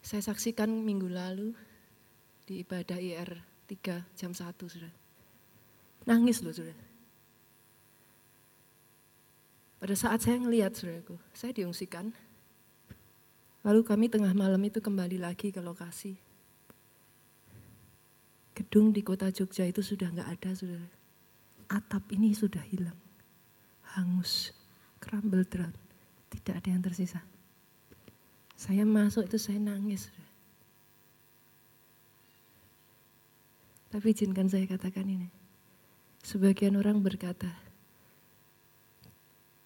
[0.03, 1.55] Saya saksikan minggu lalu
[2.43, 3.39] di ibadah IR
[3.71, 4.91] 3 jam 1, saudara.
[6.03, 6.83] Nangis loh, saudara
[9.84, 12.15] pada saat saya ngelihat saudaraku, saya diungsikan.
[13.67, 16.15] Lalu kami tengah malam itu kembali lagi ke lokasi.
[18.56, 20.88] Gedung di kota Jogja itu sudah nggak ada saudara.
[21.67, 22.96] Atap ini sudah hilang.
[24.00, 24.56] Hangus,
[25.04, 25.76] crumble down.
[26.32, 27.19] Tidak ada yang tersisa.
[28.56, 30.08] Saya masuk itu saya nangis.
[30.08, 30.32] Saudara.
[34.00, 35.28] Tapi izinkan saya katakan ini.
[36.24, 37.62] Sebagian orang berkata,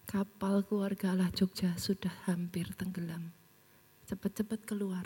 [0.08, 3.36] kapal keluarga Allah Jogja sudah hampir tenggelam.
[4.08, 5.04] Cepat-cepat keluar.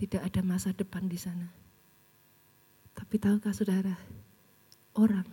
[0.00, 1.52] Tidak ada masa depan di sana.
[2.96, 3.92] Tapi tahukah saudara,
[4.96, 5.28] orang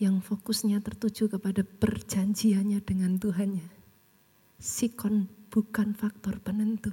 [0.00, 3.68] yang fokusnya tertuju kepada perjanjiannya dengan Tuhannya,
[4.56, 6.90] sikon bukan faktor penentu.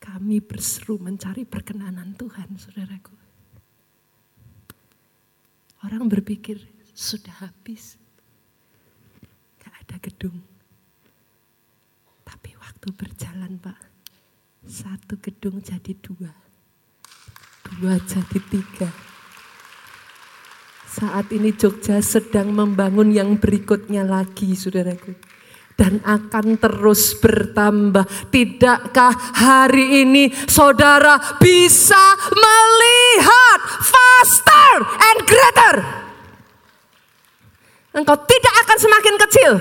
[0.00, 3.23] Kami berseru mencari perkenanan Tuhan, saudaraku.
[5.84, 6.64] Orang berpikir
[6.96, 8.00] sudah habis.
[9.60, 10.40] Gak ada gedung.
[12.24, 13.78] Tapi waktu berjalan Pak,
[14.64, 16.32] satu gedung jadi dua.
[17.68, 18.88] Dua jadi tiga.
[20.88, 25.33] Saat ini Jogja sedang membangun yang berikutnya lagi saudaraku
[25.74, 28.06] dan akan terus bertambah.
[28.30, 35.74] Tidakkah hari ini saudara bisa melihat faster and greater?
[37.94, 39.52] Engkau tidak akan semakin kecil.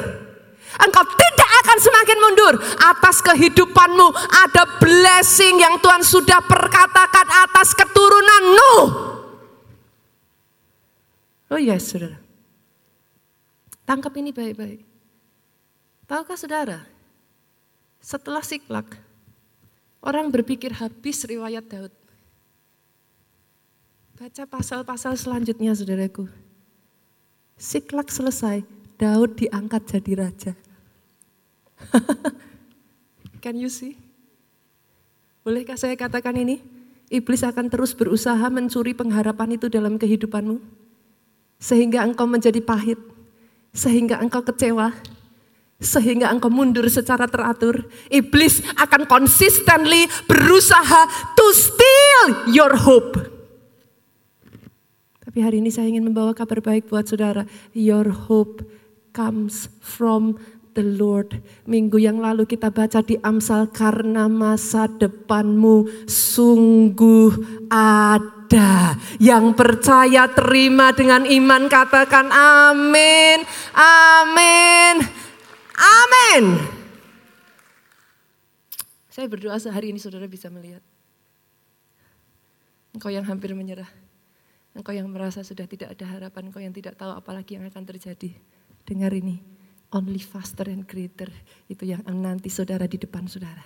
[0.73, 2.53] Engkau tidak akan semakin mundur.
[2.81, 8.73] Atas kehidupanmu ada blessing yang Tuhan sudah perkatakan atas keturunanmu.
[11.53, 12.17] Oh yes, saudara.
[13.85, 14.92] Tangkap ini baik-baik.
[16.03, 16.83] Tahukah saudara,
[18.03, 18.99] setelah siklak,
[20.03, 21.93] orang berpikir habis riwayat Daud.
[24.19, 26.27] Baca pasal-pasal selanjutnya saudaraku.
[27.55, 28.67] Siklak selesai,
[28.99, 30.53] Daud diangkat jadi raja.
[33.43, 33.95] Can you see?
[35.43, 36.59] Bolehkah saya katakan ini?
[37.11, 40.59] Iblis akan terus berusaha mencuri pengharapan itu dalam kehidupanmu.
[41.59, 42.99] Sehingga engkau menjadi pahit.
[43.75, 44.95] Sehingga engkau kecewa
[45.83, 53.19] sehingga engkau mundur secara teratur, iblis akan consistently berusaha to steal your hope.
[55.33, 57.43] Tapi hari ini saya ingin membawa kabar baik buat saudara.
[57.73, 58.61] Your hope
[59.17, 60.37] comes from
[60.77, 61.41] the Lord.
[61.65, 67.33] Minggu yang lalu kita baca di Amsal karena masa depanmu sungguh
[67.69, 68.93] ada.
[69.17, 73.41] Yang percaya terima dengan iman katakan amin.
[73.73, 75.22] Amin.
[75.77, 76.61] Amin.
[79.13, 80.81] Saya berdoa sehari ini saudara bisa melihat.
[82.93, 83.89] Engkau yang hampir menyerah.
[84.73, 86.49] Engkau yang merasa sudah tidak ada harapan.
[86.49, 88.33] Engkau yang tidak tahu apalagi yang akan terjadi.
[88.85, 89.41] Dengar ini.
[89.93, 91.29] Only faster and greater.
[91.69, 93.61] Itu yang nanti saudara di depan saudara.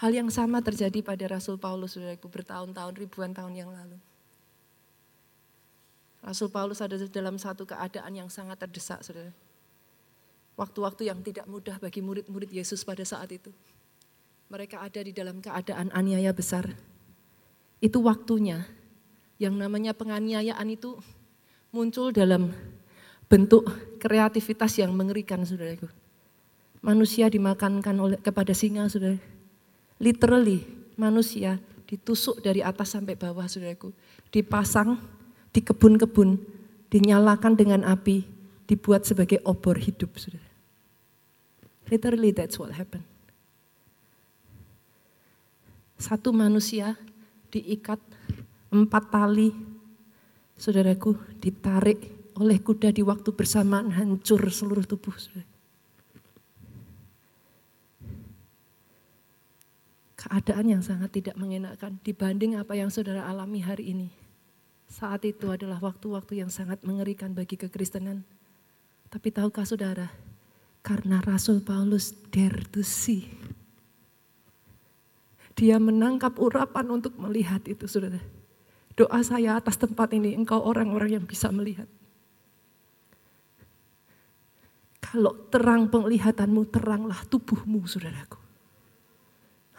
[0.00, 4.00] Hal yang sama terjadi pada Rasul Paulus, saudaraku, bertahun-tahun, ribuan tahun yang lalu.
[6.24, 9.32] Rasul Paulus ada dalam satu keadaan yang sangat terdesak, saudara
[10.60, 13.48] waktu-waktu yang tidak mudah bagi murid-murid Yesus pada saat itu.
[14.52, 16.68] Mereka ada di dalam keadaan aniaya besar.
[17.80, 18.68] Itu waktunya
[19.40, 21.00] yang namanya penganiayaan itu
[21.72, 22.52] muncul dalam
[23.24, 23.64] bentuk
[23.96, 25.88] kreativitas yang mengerikan saudaraku.
[26.84, 29.16] Manusia dimakankan oleh kepada singa saudara.
[29.96, 30.60] Literally
[31.00, 31.56] manusia
[31.88, 33.96] ditusuk dari atas sampai bawah saudaraku.
[34.28, 35.00] Dipasang
[35.56, 36.36] di kebun-kebun,
[36.92, 38.26] dinyalakan dengan api,
[38.68, 40.49] dibuat sebagai obor hidup saudara.
[41.90, 43.04] Literally that's what happened.
[46.00, 46.96] Satu manusia
[47.52, 48.00] diikat
[48.70, 49.52] empat tali,
[50.54, 51.98] saudaraku, ditarik
[52.40, 55.12] oleh kuda di waktu bersamaan hancur seluruh tubuh.
[60.16, 64.08] Keadaan yang sangat tidak mengenakan dibanding apa yang saudara alami hari ini.
[64.88, 68.24] Saat itu adalah waktu-waktu yang sangat mengerikan bagi kekristenan.
[69.10, 70.08] Tapi tahukah saudara,
[70.80, 73.28] karena Rasul Paulus dare to see.
[75.56, 78.20] Dia menangkap urapan untuk melihat itu, saudara.
[78.96, 81.88] Doa saya atas tempat ini, engkau orang-orang yang bisa melihat.
[85.00, 88.38] Kalau terang penglihatanmu, teranglah tubuhmu, saudaraku.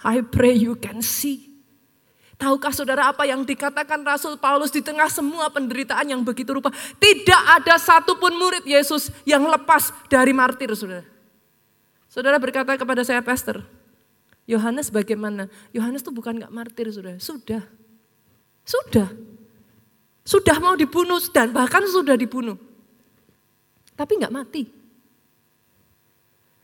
[0.02, 1.51] I pray you can see.
[2.42, 6.74] Tahukah saudara apa yang dikatakan Rasul Paulus di tengah semua penderitaan yang begitu rupa?
[6.98, 11.06] Tidak ada satupun murid Yesus yang lepas dari martir saudara.
[12.10, 13.62] Saudara berkata kepada saya pastor,
[14.50, 15.54] Yohanes bagaimana?
[15.70, 17.62] Yohanes itu bukan gak martir saudara, sudah.
[18.66, 19.14] Sudah.
[20.26, 22.58] Sudah mau dibunuh dan bahkan sudah dibunuh.
[23.94, 24.66] Tapi gak mati.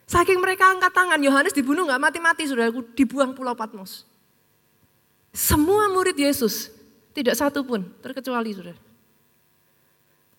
[0.09, 4.16] Saking mereka angkat tangan, Yohanes dibunuh gak mati-mati saudara, dibuang pulau Patmos.
[5.35, 6.71] Semua murid Yesus,
[7.13, 8.77] tidak satu pun terkecuali sudah.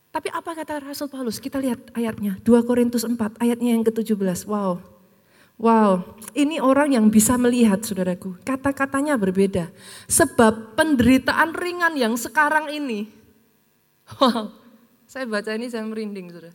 [0.09, 1.39] Tapi apa kata Rasul Paulus?
[1.39, 4.49] Kita lihat ayatnya, 2 Korintus 4 ayatnya yang ke-17.
[4.49, 4.81] Wow.
[5.59, 8.39] Wow, ini orang yang bisa melihat saudaraku.
[8.47, 9.75] Kata-katanya berbeda.
[10.07, 13.11] Sebab penderitaan ringan yang sekarang ini.
[14.23, 14.55] Wow,
[15.11, 16.55] saya baca ini saya merinding saudara.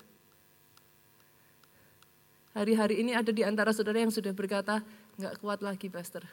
[2.56, 4.80] Hari-hari ini ada di antara saudara yang sudah berkata,
[5.20, 6.24] nggak kuat lagi pastor.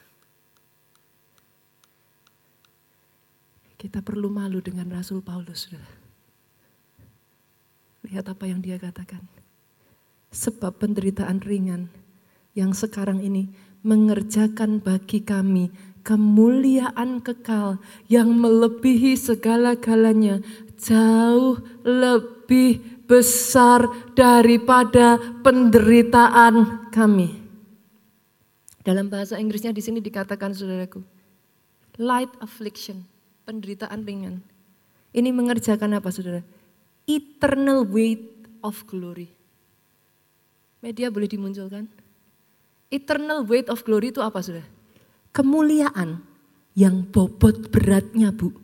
[3.81, 5.73] Kita perlu malu dengan Rasul Paulus.
[8.05, 9.25] Lihat apa yang dia katakan.
[10.29, 11.89] Sebab penderitaan ringan
[12.53, 13.49] yang sekarang ini
[13.81, 15.73] mengerjakan bagi kami
[16.05, 17.81] kemuliaan kekal
[18.13, 20.45] yang melebihi segala-galanya
[20.77, 27.41] jauh lebih besar daripada penderitaan kami.
[28.85, 31.01] Dalam bahasa Inggrisnya di sini dikatakan saudaraku,
[31.97, 33.09] light affliction
[33.45, 34.43] penderitaan ringan.
[35.11, 36.41] Ini mengerjakan apa saudara?
[37.09, 38.23] Eternal weight
[38.63, 39.31] of glory.
[40.81, 41.91] Media boleh dimunculkan?
[42.91, 44.67] Eternal weight of glory itu apa saudara?
[45.31, 46.23] Kemuliaan
[46.79, 48.55] yang bobot beratnya bu.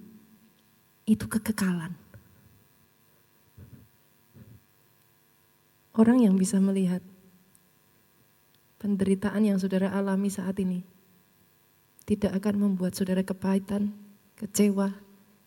[1.07, 1.95] Itu kekekalan.
[5.97, 7.01] Orang yang bisa melihat
[8.77, 10.85] penderitaan yang saudara alami saat ini
[12.07, 13.91] tidak akan membuat saudara kepahitan,
[14.37, 14.93] kecewa,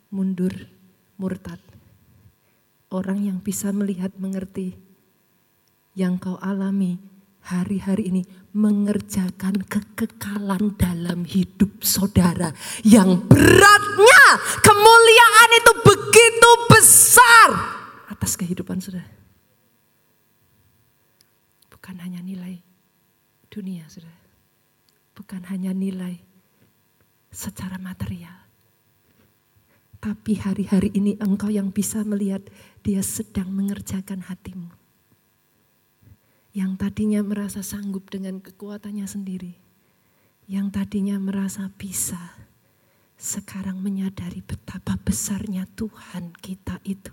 [0.09, 0.53] mundur,
[1.21, 1.61] murtad.
[2.89, 4.73] Orang yang bisa melihat, mengerti,
[5.93, 6.97] yang kau alami
[7.45, 8.21] hari-hari ini
[8.53, 12.49] mengerjakan kekekalan dalam hidup saudara
[12.81, 14.25] yang beratnya
[14.61, 17.49] kemuliaan itu begitu besar
[18.09, 19.05] atas kehidupan saudara.
[21.69, 22.57] Bukan hanya nilai
[23.53, 24.17] dunia saudara.
[25.13, 26.17] Bukan hanya nilai
[27.29, 28.48] secara material.
[29.99, 32.43] Tapi hari-hari ini engkau yang bisa melihat
[32.87, 34.71] dia sedang mengerjakan hatimu.
[36.55, 39.53] Yang tadinya merasa sanggup dengan kekuatannya sendiri.
[40.47, 42.39] Yang tadinya merasa bisa.
[43.19, 47.11] Sekarang menyadari betapa besarnya Tuhan kita itu.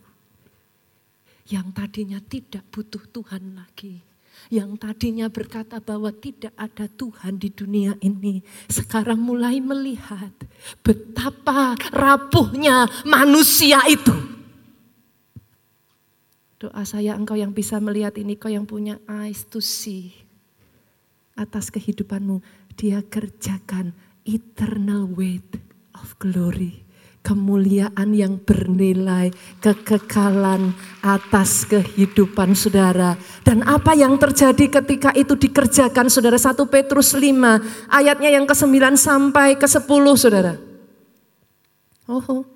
[1.50, 4.15] Yang tadinya tidak butuh Tuhan lagi
[4.48, 10.32] yang tadinya berkata bahwa tidak ada Tuhan di dunia ini, sekarang mulai melihat
[10.86, 14.14] betapa rapuhnya manusia itu.
[16.56, 20.14] Doa saya engkau yang bisa melihat ini, kau yang punya eyes to see
[21.36, 22.40] atas kehidupanmu.
[22.78, 23.92] Dia kerjakan
[24.24, 25.60] eternal weight
[25.96, 26.85] of glory
[27.26, 30.70] kemuliaan yang bernilai, kekekalan
[31.02, 33.18] atas kehidupan saudara.
[33.42, 36.38] Dan apa yang terjadi ketika itu dikerjakan saudara?
[36.38, 40.54] 1 Petrus 5 ayatnya yang ke-9 sampai ke-10 saudara.
[42.06, 42.46] Oh,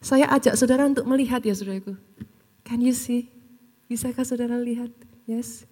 [0.00, 2.00] saya ajak saudara untuk melihat ya saudaraku.
[2.64, 3.28] Can you see?
[3.92, 4.88] Bisakah saudara lihat?
[5.28, 5.68] Yes.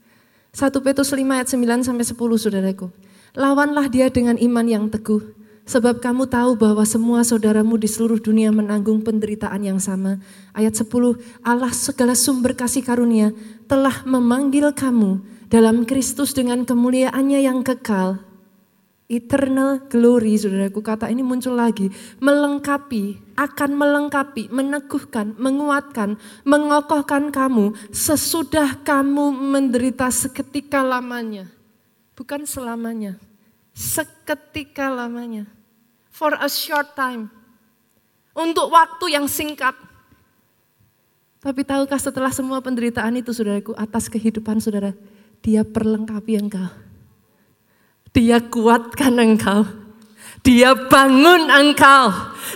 [0.53, 2.93] 1 Petrus 5 ayat 9 sampai 10 saudaraku.
[3.33, 8.53] Lawanlah dia dengan iman yang teguh Sebab kamu tahu bahwa semua saudaramu di seluruh dunia
[8.53, 10.21] menanggung penderitaan yang sama.
[10.53, 10.93] Ayat 10,
[11.41, 13.33] Allah segala sumber kasih karunia
[13.65, 18.21] telah memanggil kamu dalam Kristus dengan kemuliaannya yang kekal.
[19.09, 21.89] Eternal glory, saudaraku kata ini muncul lagi.
[22.21, 31.49] Melengkapi, akan melengkapi, meneguhkan, menguatkan, mengokohkan kamu sesudah kamu menderita seketika lamanya.
[32.17, 33.21] Bukan selamanya,
[33.75, 35.51] seketika lamanya
[36.15, 37.27] for a short time.
[38.35, 39.75] Untuk waktu yang singkat.
[41.39, 44.91] Tapi tahukah setelah semua penderitaan itu saudaraku atas kehidupan saudara.
[45.45, 46.67] Dia perlengkapi engkau.
[48.11, 49.63] Dia kuatkan engkau.
[50.43, 52.11] Dia bangun engkau.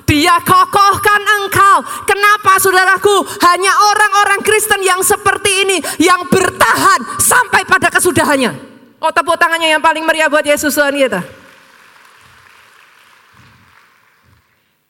[0.08, 1.78] Dia kokohkan engkau.
[2.10, 3.22] Kenapa saudaraku?
[3.38, 8.67] Hanya orang-orang Kristen yang seperti ini yang bertahan sampai pada kesudahannya.
[8.98, 11.22] Oh tepuk tangannya yang paling meriah buat Yesus Tuhan kita.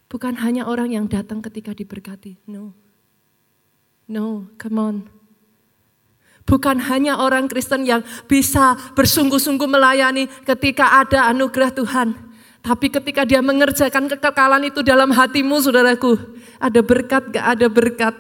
[0.09, 2.41] Bukan hanya orang yang datang ketika diberkati.
[2.49, 2.73] No.
[4.09, 4.97] No, come on.
[6.49, 12.17] Bukan hanya orang Kristen yang bisa bersungguh-sungguh melayani ketika ada anugerah Tuhan.
[12.65, 16.17] Tapi ketika dia mengerjakan kekekalan itu dalam hatimu saudaraku.
[16.57, 18.17] Ada berkat gak ada berkat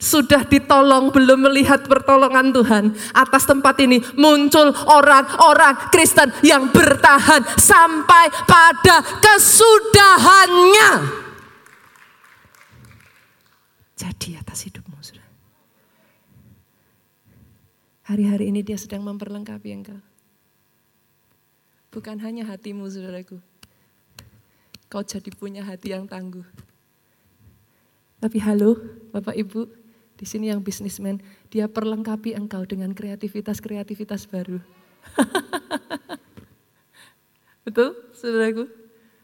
[0.00, 2.84] sudah ditolong belum melihat pertolongan Tuhan.
[3.12, 10.90] Atas tempat ini muncul orang-orang Kristen yang bertahan sampai pada kesudahannya.
[14.00, 15.30] Jadi atas hidupmu sudah
[18.10, 20.02] hari-hari ini dia sedang memperlengkapi engkau.
[21.94, 23.38] Bukan hanya hatimu saudaraku.
[24.90, 26.42] Kau jadi punya hati yang tangguh.
[28.18, 28.74] Tapi halo
[29.14, 29.79] Bapak Ibu
[30.20, 31.16] di sini yang bisnismen,
[31.48, 34.60] dia perlengkapi engkau dengan kreativitas-kreativitas baru.
[37.64, 38.68] Betul, saudaraku?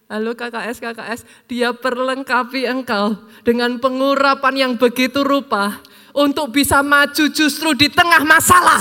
[0.09, 1.21] Halo KKS, KKS,
[1.53, 3.13] dia perlengkapi engkau
[3.45, 5.85] dengan pengurapan yang begitu rupa
[6.17, 8.81] untuk bisa maju justru di tengah masalah.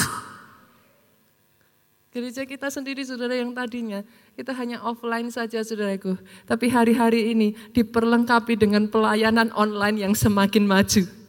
[2.15, 3.99] Gereja kita sendiri saudara yang tadinya
[4.39, 6.15] kita hanya offline saja saudaraku.
[6.47, 11.24] Tapi hari-hari ini diperlengkapi dengan pelayanan online yang semakin maju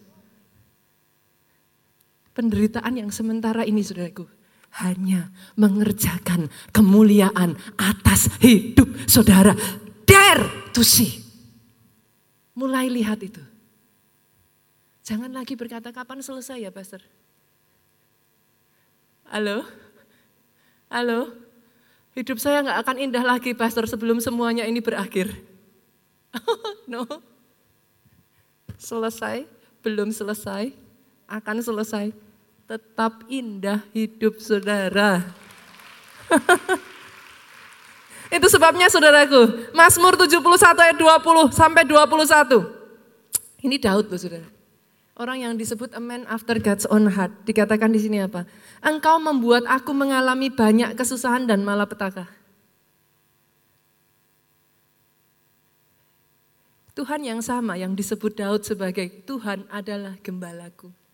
[2.37, 4.29] penderitaan yang sementara ini saudaraku
[4.85, 9.57] hanya mengerjakan kemuliaan atas hidup saudara.
[10.05, 11.25] Dare to see.
[12.53, 13.41] Mulai lihat itu.
[15.01, 17.01] Jangan lagi berkata kapan selesai ya pastor.
[19.33, 19.65] Halo?
[20.93, 21.33] Halo?
[22.13, 25.33] Hidup saya nggak akan indah lagi pastor sebelum semuanya ini berakhir.
[26.91, 27.05] no.
[28.77, 29.49] Selesai,
[29.81, 30.73] belum selesai,
[31.29, 32.26] akan selesai
[32.67, 35.23] tetap indah hidup saudara.
[38.37, 40.43] Itu sebabnya saudaraku, Mazmur 71
[40.75, 43.63] ayat 20 sampai 21.
[43.63, 44.49] Ini Daud loh saudara.
[45.17, 47.33] Orang yang disebut a man after God's own heart.
[47.49, 48.45] Dikatakan di sini apa?
[48.85, 52.29] Engkau membuat aku mengalami banyak kesusahan dan malapetaka.
[56.93, 61.06] Tuhan yang sama yang disebut Daud sebagai Tuhan adalah gembalaku.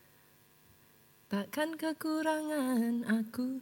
[1.32, 3.56] Takkan kekurangan aku,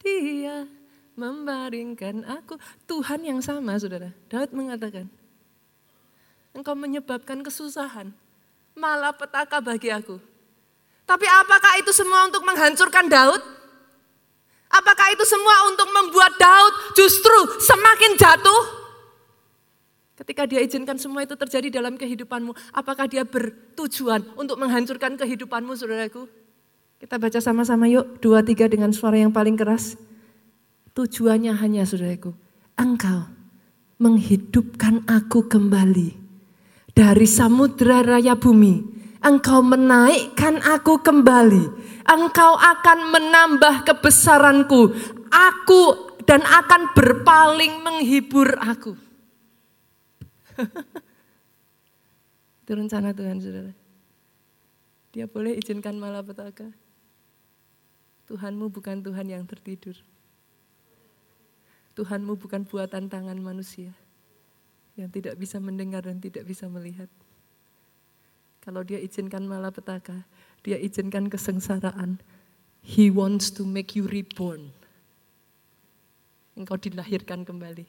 [0.00, 0.64] dia
[1.12, 2.56] membaringkan aku.
[2.88, 5.04] Tuhan yang sama saudara, Daud mengatakan,
[6.56, 8.16] engkau menyebabkan kesusahan,
[8.72, 10.16] malah petaka bagi aku.
[11.04, 13.44] Tapi apakah itu semua untuk menghancurkan Daud?
[14.72, 18.62] Apakah itu semua untuk membuat Daud justru semakin jatuh?
[20.16, 26.45] Ketika dia izinkan semua itu terjadi dalam kehidupanmu, apakah dia bertujuan untuk menghancurkan kehidupanmu, saudaraku?
[26.96, 30.00] Kita baca sama-sama yuk, dua tiga dengan suara yang paling keras.
[30.96, 32.32] Tujuannya hanya saudaraku,
[32.72, 33.28] engkau
[34.00, 36.16] menghidupkan aku kembali
[36.96, 38.96] dari samudra raya bumi.
[39.20, 41.64] Engkau menaikkan aku kembali.
[42.06, 44.94] Engkau akan menambah kebesaranku.
[45.28, 45.82] Aku
[46.24, 48.94] dan akan berpaling menghibur aku.
[52.64, 53.72] Itu rencana Tuhan saudara.
[55.10, 56.85] Dia boleh izinkan malapetaka.
[58.26, 59.94] Tuhanmu bukan Tuhan yang tertidur.
[61.96, 63.94] Tuhanmu bukan buatan tangan manusia
[64.98, 67.08] yang tidak bisa mendengar dan tidak bisa melihat.
[68.60, 70.26] Kalau dia izinkan malapetaka,
[70.66, 72.18] dia izinkan kesengsaraan.
[72.82, 74.74] He wants to make you reborn.
[76.58, 77.86] Engkau dilahirkan kembali.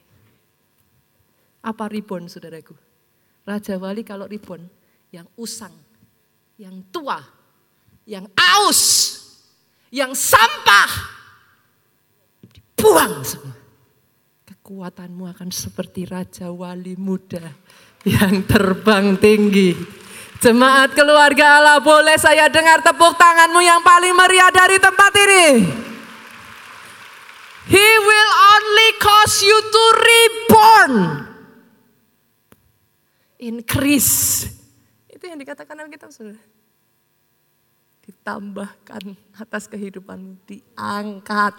[1.66, 2.78] Apa reborn saudaraku?
[3.42, 4.70] Raja Wali kalau reborn,
[5.10, 5.72] yang usang,
[6.60, 7.18] yang tua,
[8.04, 9.17] yang aus,
[9.92, 10.90] yang sampah,
[12.44, 13.56] dibuang semua.
[14.48, 17.44] Kekuatanmu akan seperti Raja Wali muda
[18.04, 19.72] yang terbang tinggi.
[20.38, 25.46] Jemaat keluarga Allah boleh saya dengar tepuk tanganmu yang paling meriah dari tempat ini.
[27.68, 30.92] He will only cause you to reborn.
[33.42, 34.48] Increase.
[35.10, 36.40] Itu yang dikatakan Alkitab saudara
[38.28, 41.56] ditambahkan atas kehidupanmu, diangkat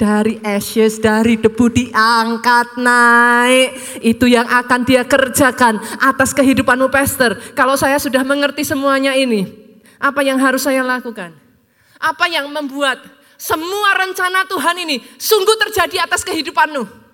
[0.00, 4.00] dari ashes, dari debu diangkat naik.
[4.00, 7.36] Itu yang akan dia kerjakan atas kehidupanmu pastor.
[7.52, 9.44] Kalau saya sudah mengerti semuanya ini,
[10.00, 11.36] apa yang harus saya lakukan?
[12.00, 12.96] Apa yang membuat
[13.36, 17.05] semua rencana Tuhan ini sungguh terjadi atas kehidupanmu?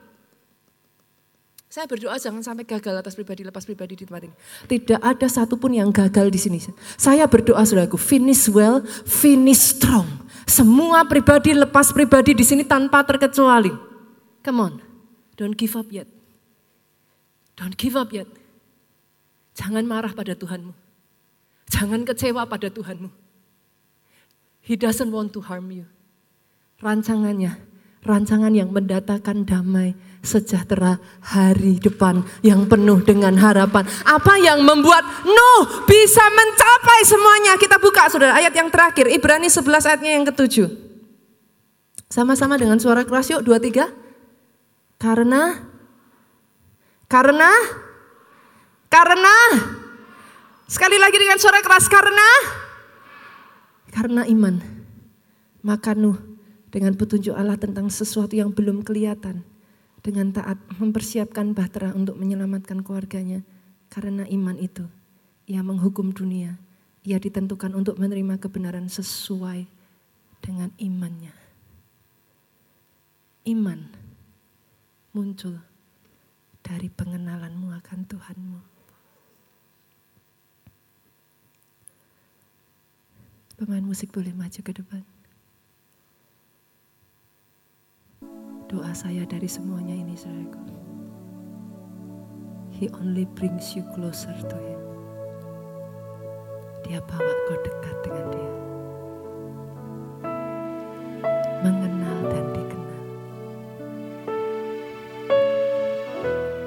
[1.72, 4.36] Saya berdoa jangan sampai gagal atas pribadi lepas pribadi di tempat ini.
[4.68, 6.60] Tidak ada satupun yang gagal di sini.
[7.00, 10.04] Saya berdoa saudaraku, finish well, finish strong.
[10.44, 13.72] Semua pribadi lepas pribadi di sini tanpa terkecuali.
[14.44, 14.84] Come on,
[15.40, 16.04] don't give up yet.
[17.56, 18.28] Don't give up yet.
[19.56, 20.76] Jangan marah pada Tuhanmu.
[21.72, 23.08] Jangan kecewa pada Tuhanmu.
[24.60, 25.88] He doesn't want to harm you.
[26.84, 27.56] Rancangannya,
[28.04, 33.82] rancangan yang mendatangkan damai, sejahtera hari depan yang penuh dengan harapan.
[34.06, 37.58] Apa yang membuat Nuh bisa mencapai semuanya?
[37.58, 40.70] Kita buka saudara ayat yang terakhir, Ibrani 11 ayatnya yang ketujuh.
[42.06, 43.90] Sama-sama dengan suara keras yuk, dua tiga.
[45.02, 45.58] Karena,
[47.10, 47.50] karena,
[48.86, 49.36] karena,
[50.70, 52.28] sekali lagi dengan suara keras, karena,
[53.90, 54.62] karena iman.
[55.66, 56.18] Maka Nuh
[56.70, 59.51] dengan petunjuk Allah tentang sesuatu yang belum kelihatan
[60.02, 63.46] dengan taat mempersiapkan bahtera untuk menyelamatkan keluarganya.
[63.86, 64.84] Karena iman itu,
[65.46, 66.58] ia menghukum dunia.
[67.06, 69.66] Ia ditentukan untuk menerima kebenaran sesuai
[70.42, 71.34] dengan imannya.
[73.42, 73.90] Iman
[75.14, 75.58] muncul
[76.62, 78.60] dari pengenalanmu akan Tuhanmu.
[83.58, 85.02] Pemain musik boleh maju ke depan.
[88.72, 90.64] Doa saya dari semuanya ini saudaraku.
[92.72, 94.80] He only brings you closer to him.
[96.88, 98.52] Dia bawa kau dekat dengan dia.
[101.60, 103.04] Mengenal dan dikenal.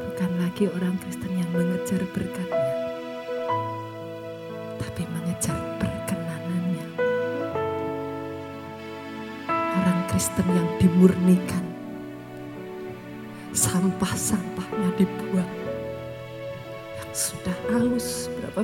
[0.05, 2.69] Bukan lagi orang Kristen yang mengejar berkatnya.
[4.77, 6.87] Tapi mengejar perkenanannya.
[9.49, 11.64] Orang Kristen yang dimurnikan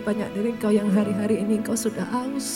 [0.02, 2.50] banyak dari engkau yang hari-hari ini engkau sudah aus.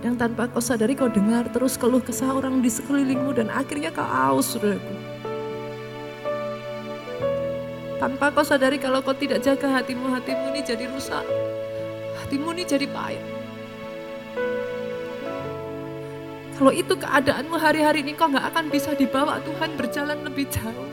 [0.00, 4.06] Kadang tanpa kau sadari kau dengar terus keluh kesah orang di sekelilingmu dan akhirnya kau
[4.06, 4.94] aus, saudaraku.
[8.00, 11.26] Tanpa kau sadari kalau kau tidak jaga hatimu, hatimu ini jadi rusak.
[12.24, 13.20] Hatimu ini jadi pahit.
[16.56, 20.89] Kalau itu keadaanmu hari-hari ini kau nggak akan bisa dibawa Tuhan berjalan lebih jauh.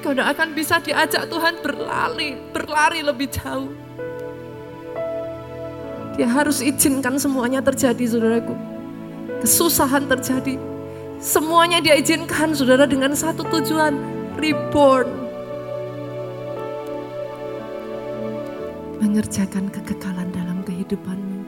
[0.00, 3.68] Kau nggak akan bisa diajak Tuhan berlari, berlari lebih jauh.
[6.16, 8.56] Dia harus izinkan semuanya terjadi saudaraku.
[9.44, 10.56] Kesusahan terjadi.
[11.20, 13.96] Semuanya dia izinkan saudara dengan satu tujuan.
[14.40, 15.08] Reborn.
[19.04, 21.40] Mengerjakan kekekalan dalam kehidupanmu.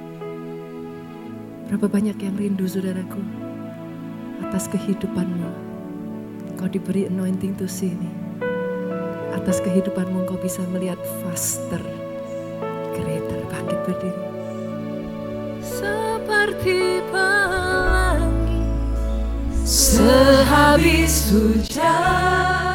[1.69, 3.21] Berapa banyak yang rindu saudaraku
[4.45, 5.49] atas kehidupanmu.
[6.61, 8.22] Kau diberi anointing to sini.
[9.33, 11.81] Atas kehidupanmu engkau bisa melihat faster,
[12.95, 14.25] greater, bangkit berdiri.
[15.65, 18.61] Seperti pelangi
[19.65, 22.72] sehabis hujan.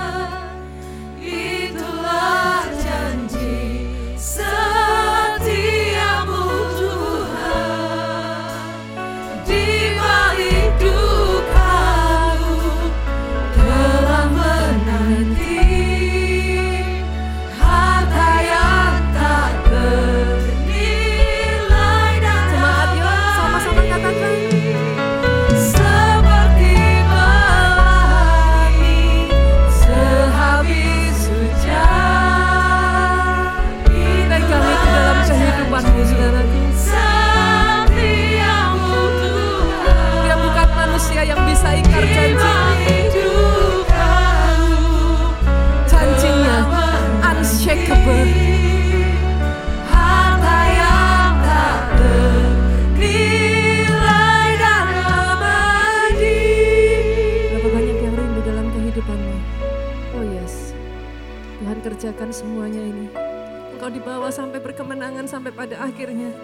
[64.28, 66.36] Engkau sampai berkemenangan sampai pada akhirnya.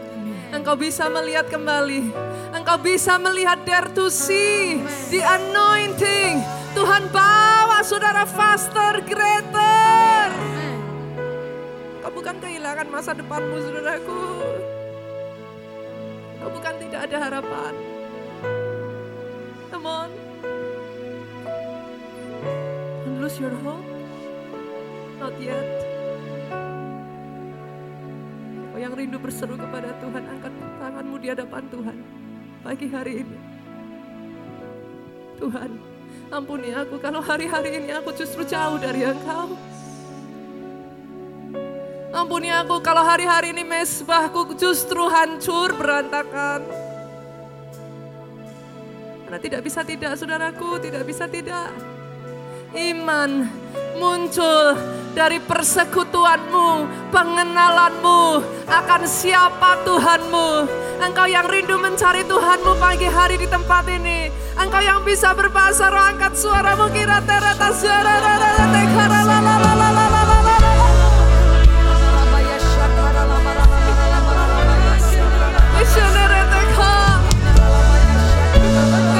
[0.55, 2.15] Engkau bisa melihat kembali.
[2.55, 4.79] Engkau bisa melihat dare to see
[5.11, 6.39] the anointing.
[6.71, 10.31] Tuhan bawa saudara faster, greater.
[11.99, 14.23] Kau bukan kehilangan masa depanmu, saudaraku.
[16.39, 17.73] Kau bukan tidak ada harapan.
[19.75, 20.09] Come on.
[23.03, 23.83] Don't lose your hope.
[25.19, 25.92] Not yet.
[28.83, 30.51] Yang rindu berseru kepada Tuhan, angkat
[30.83, 31.97] tanganmu di hadapan Tuhan
[32.67, 33.37] pagi hari ini.
[35.39, 35.71] Tuhan,
[36.27, 39.55] ampuni aku kalau hari-hari ini aku justru jauh dari Engkau.
[42.11, 46.67] Ampuni aku kalau hari-hari ini mesbahku justru hancur berantakan.
[49.23, 51.71] Karena tidak bisa tidak, saudaraku, tidak bisa tidak.
[52.75, 53.47] Iman
[53.95, 54.75] muncul
[55.13, 58.21] dari persekutuanmu, pengenalanmu
[58.65, 60.49] akan siapa Tuhanmu.
[60.99, 64.33] Engkau yang rindu mencari Tuhanmu pagi hari di tempat ini.
[64.57, 68.13] Engkau yang bisa berbahasa roh, angkat suaramu kira terata suara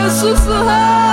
[0.04, 1.13] Yesus Tuhan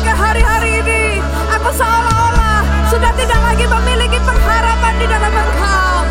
[0.00, 1.20] Jika hari-hari ini
[1.52, 6.09] aku seolah-olah sudah tidak lagi memiliki pengharapan di dalam Engkau.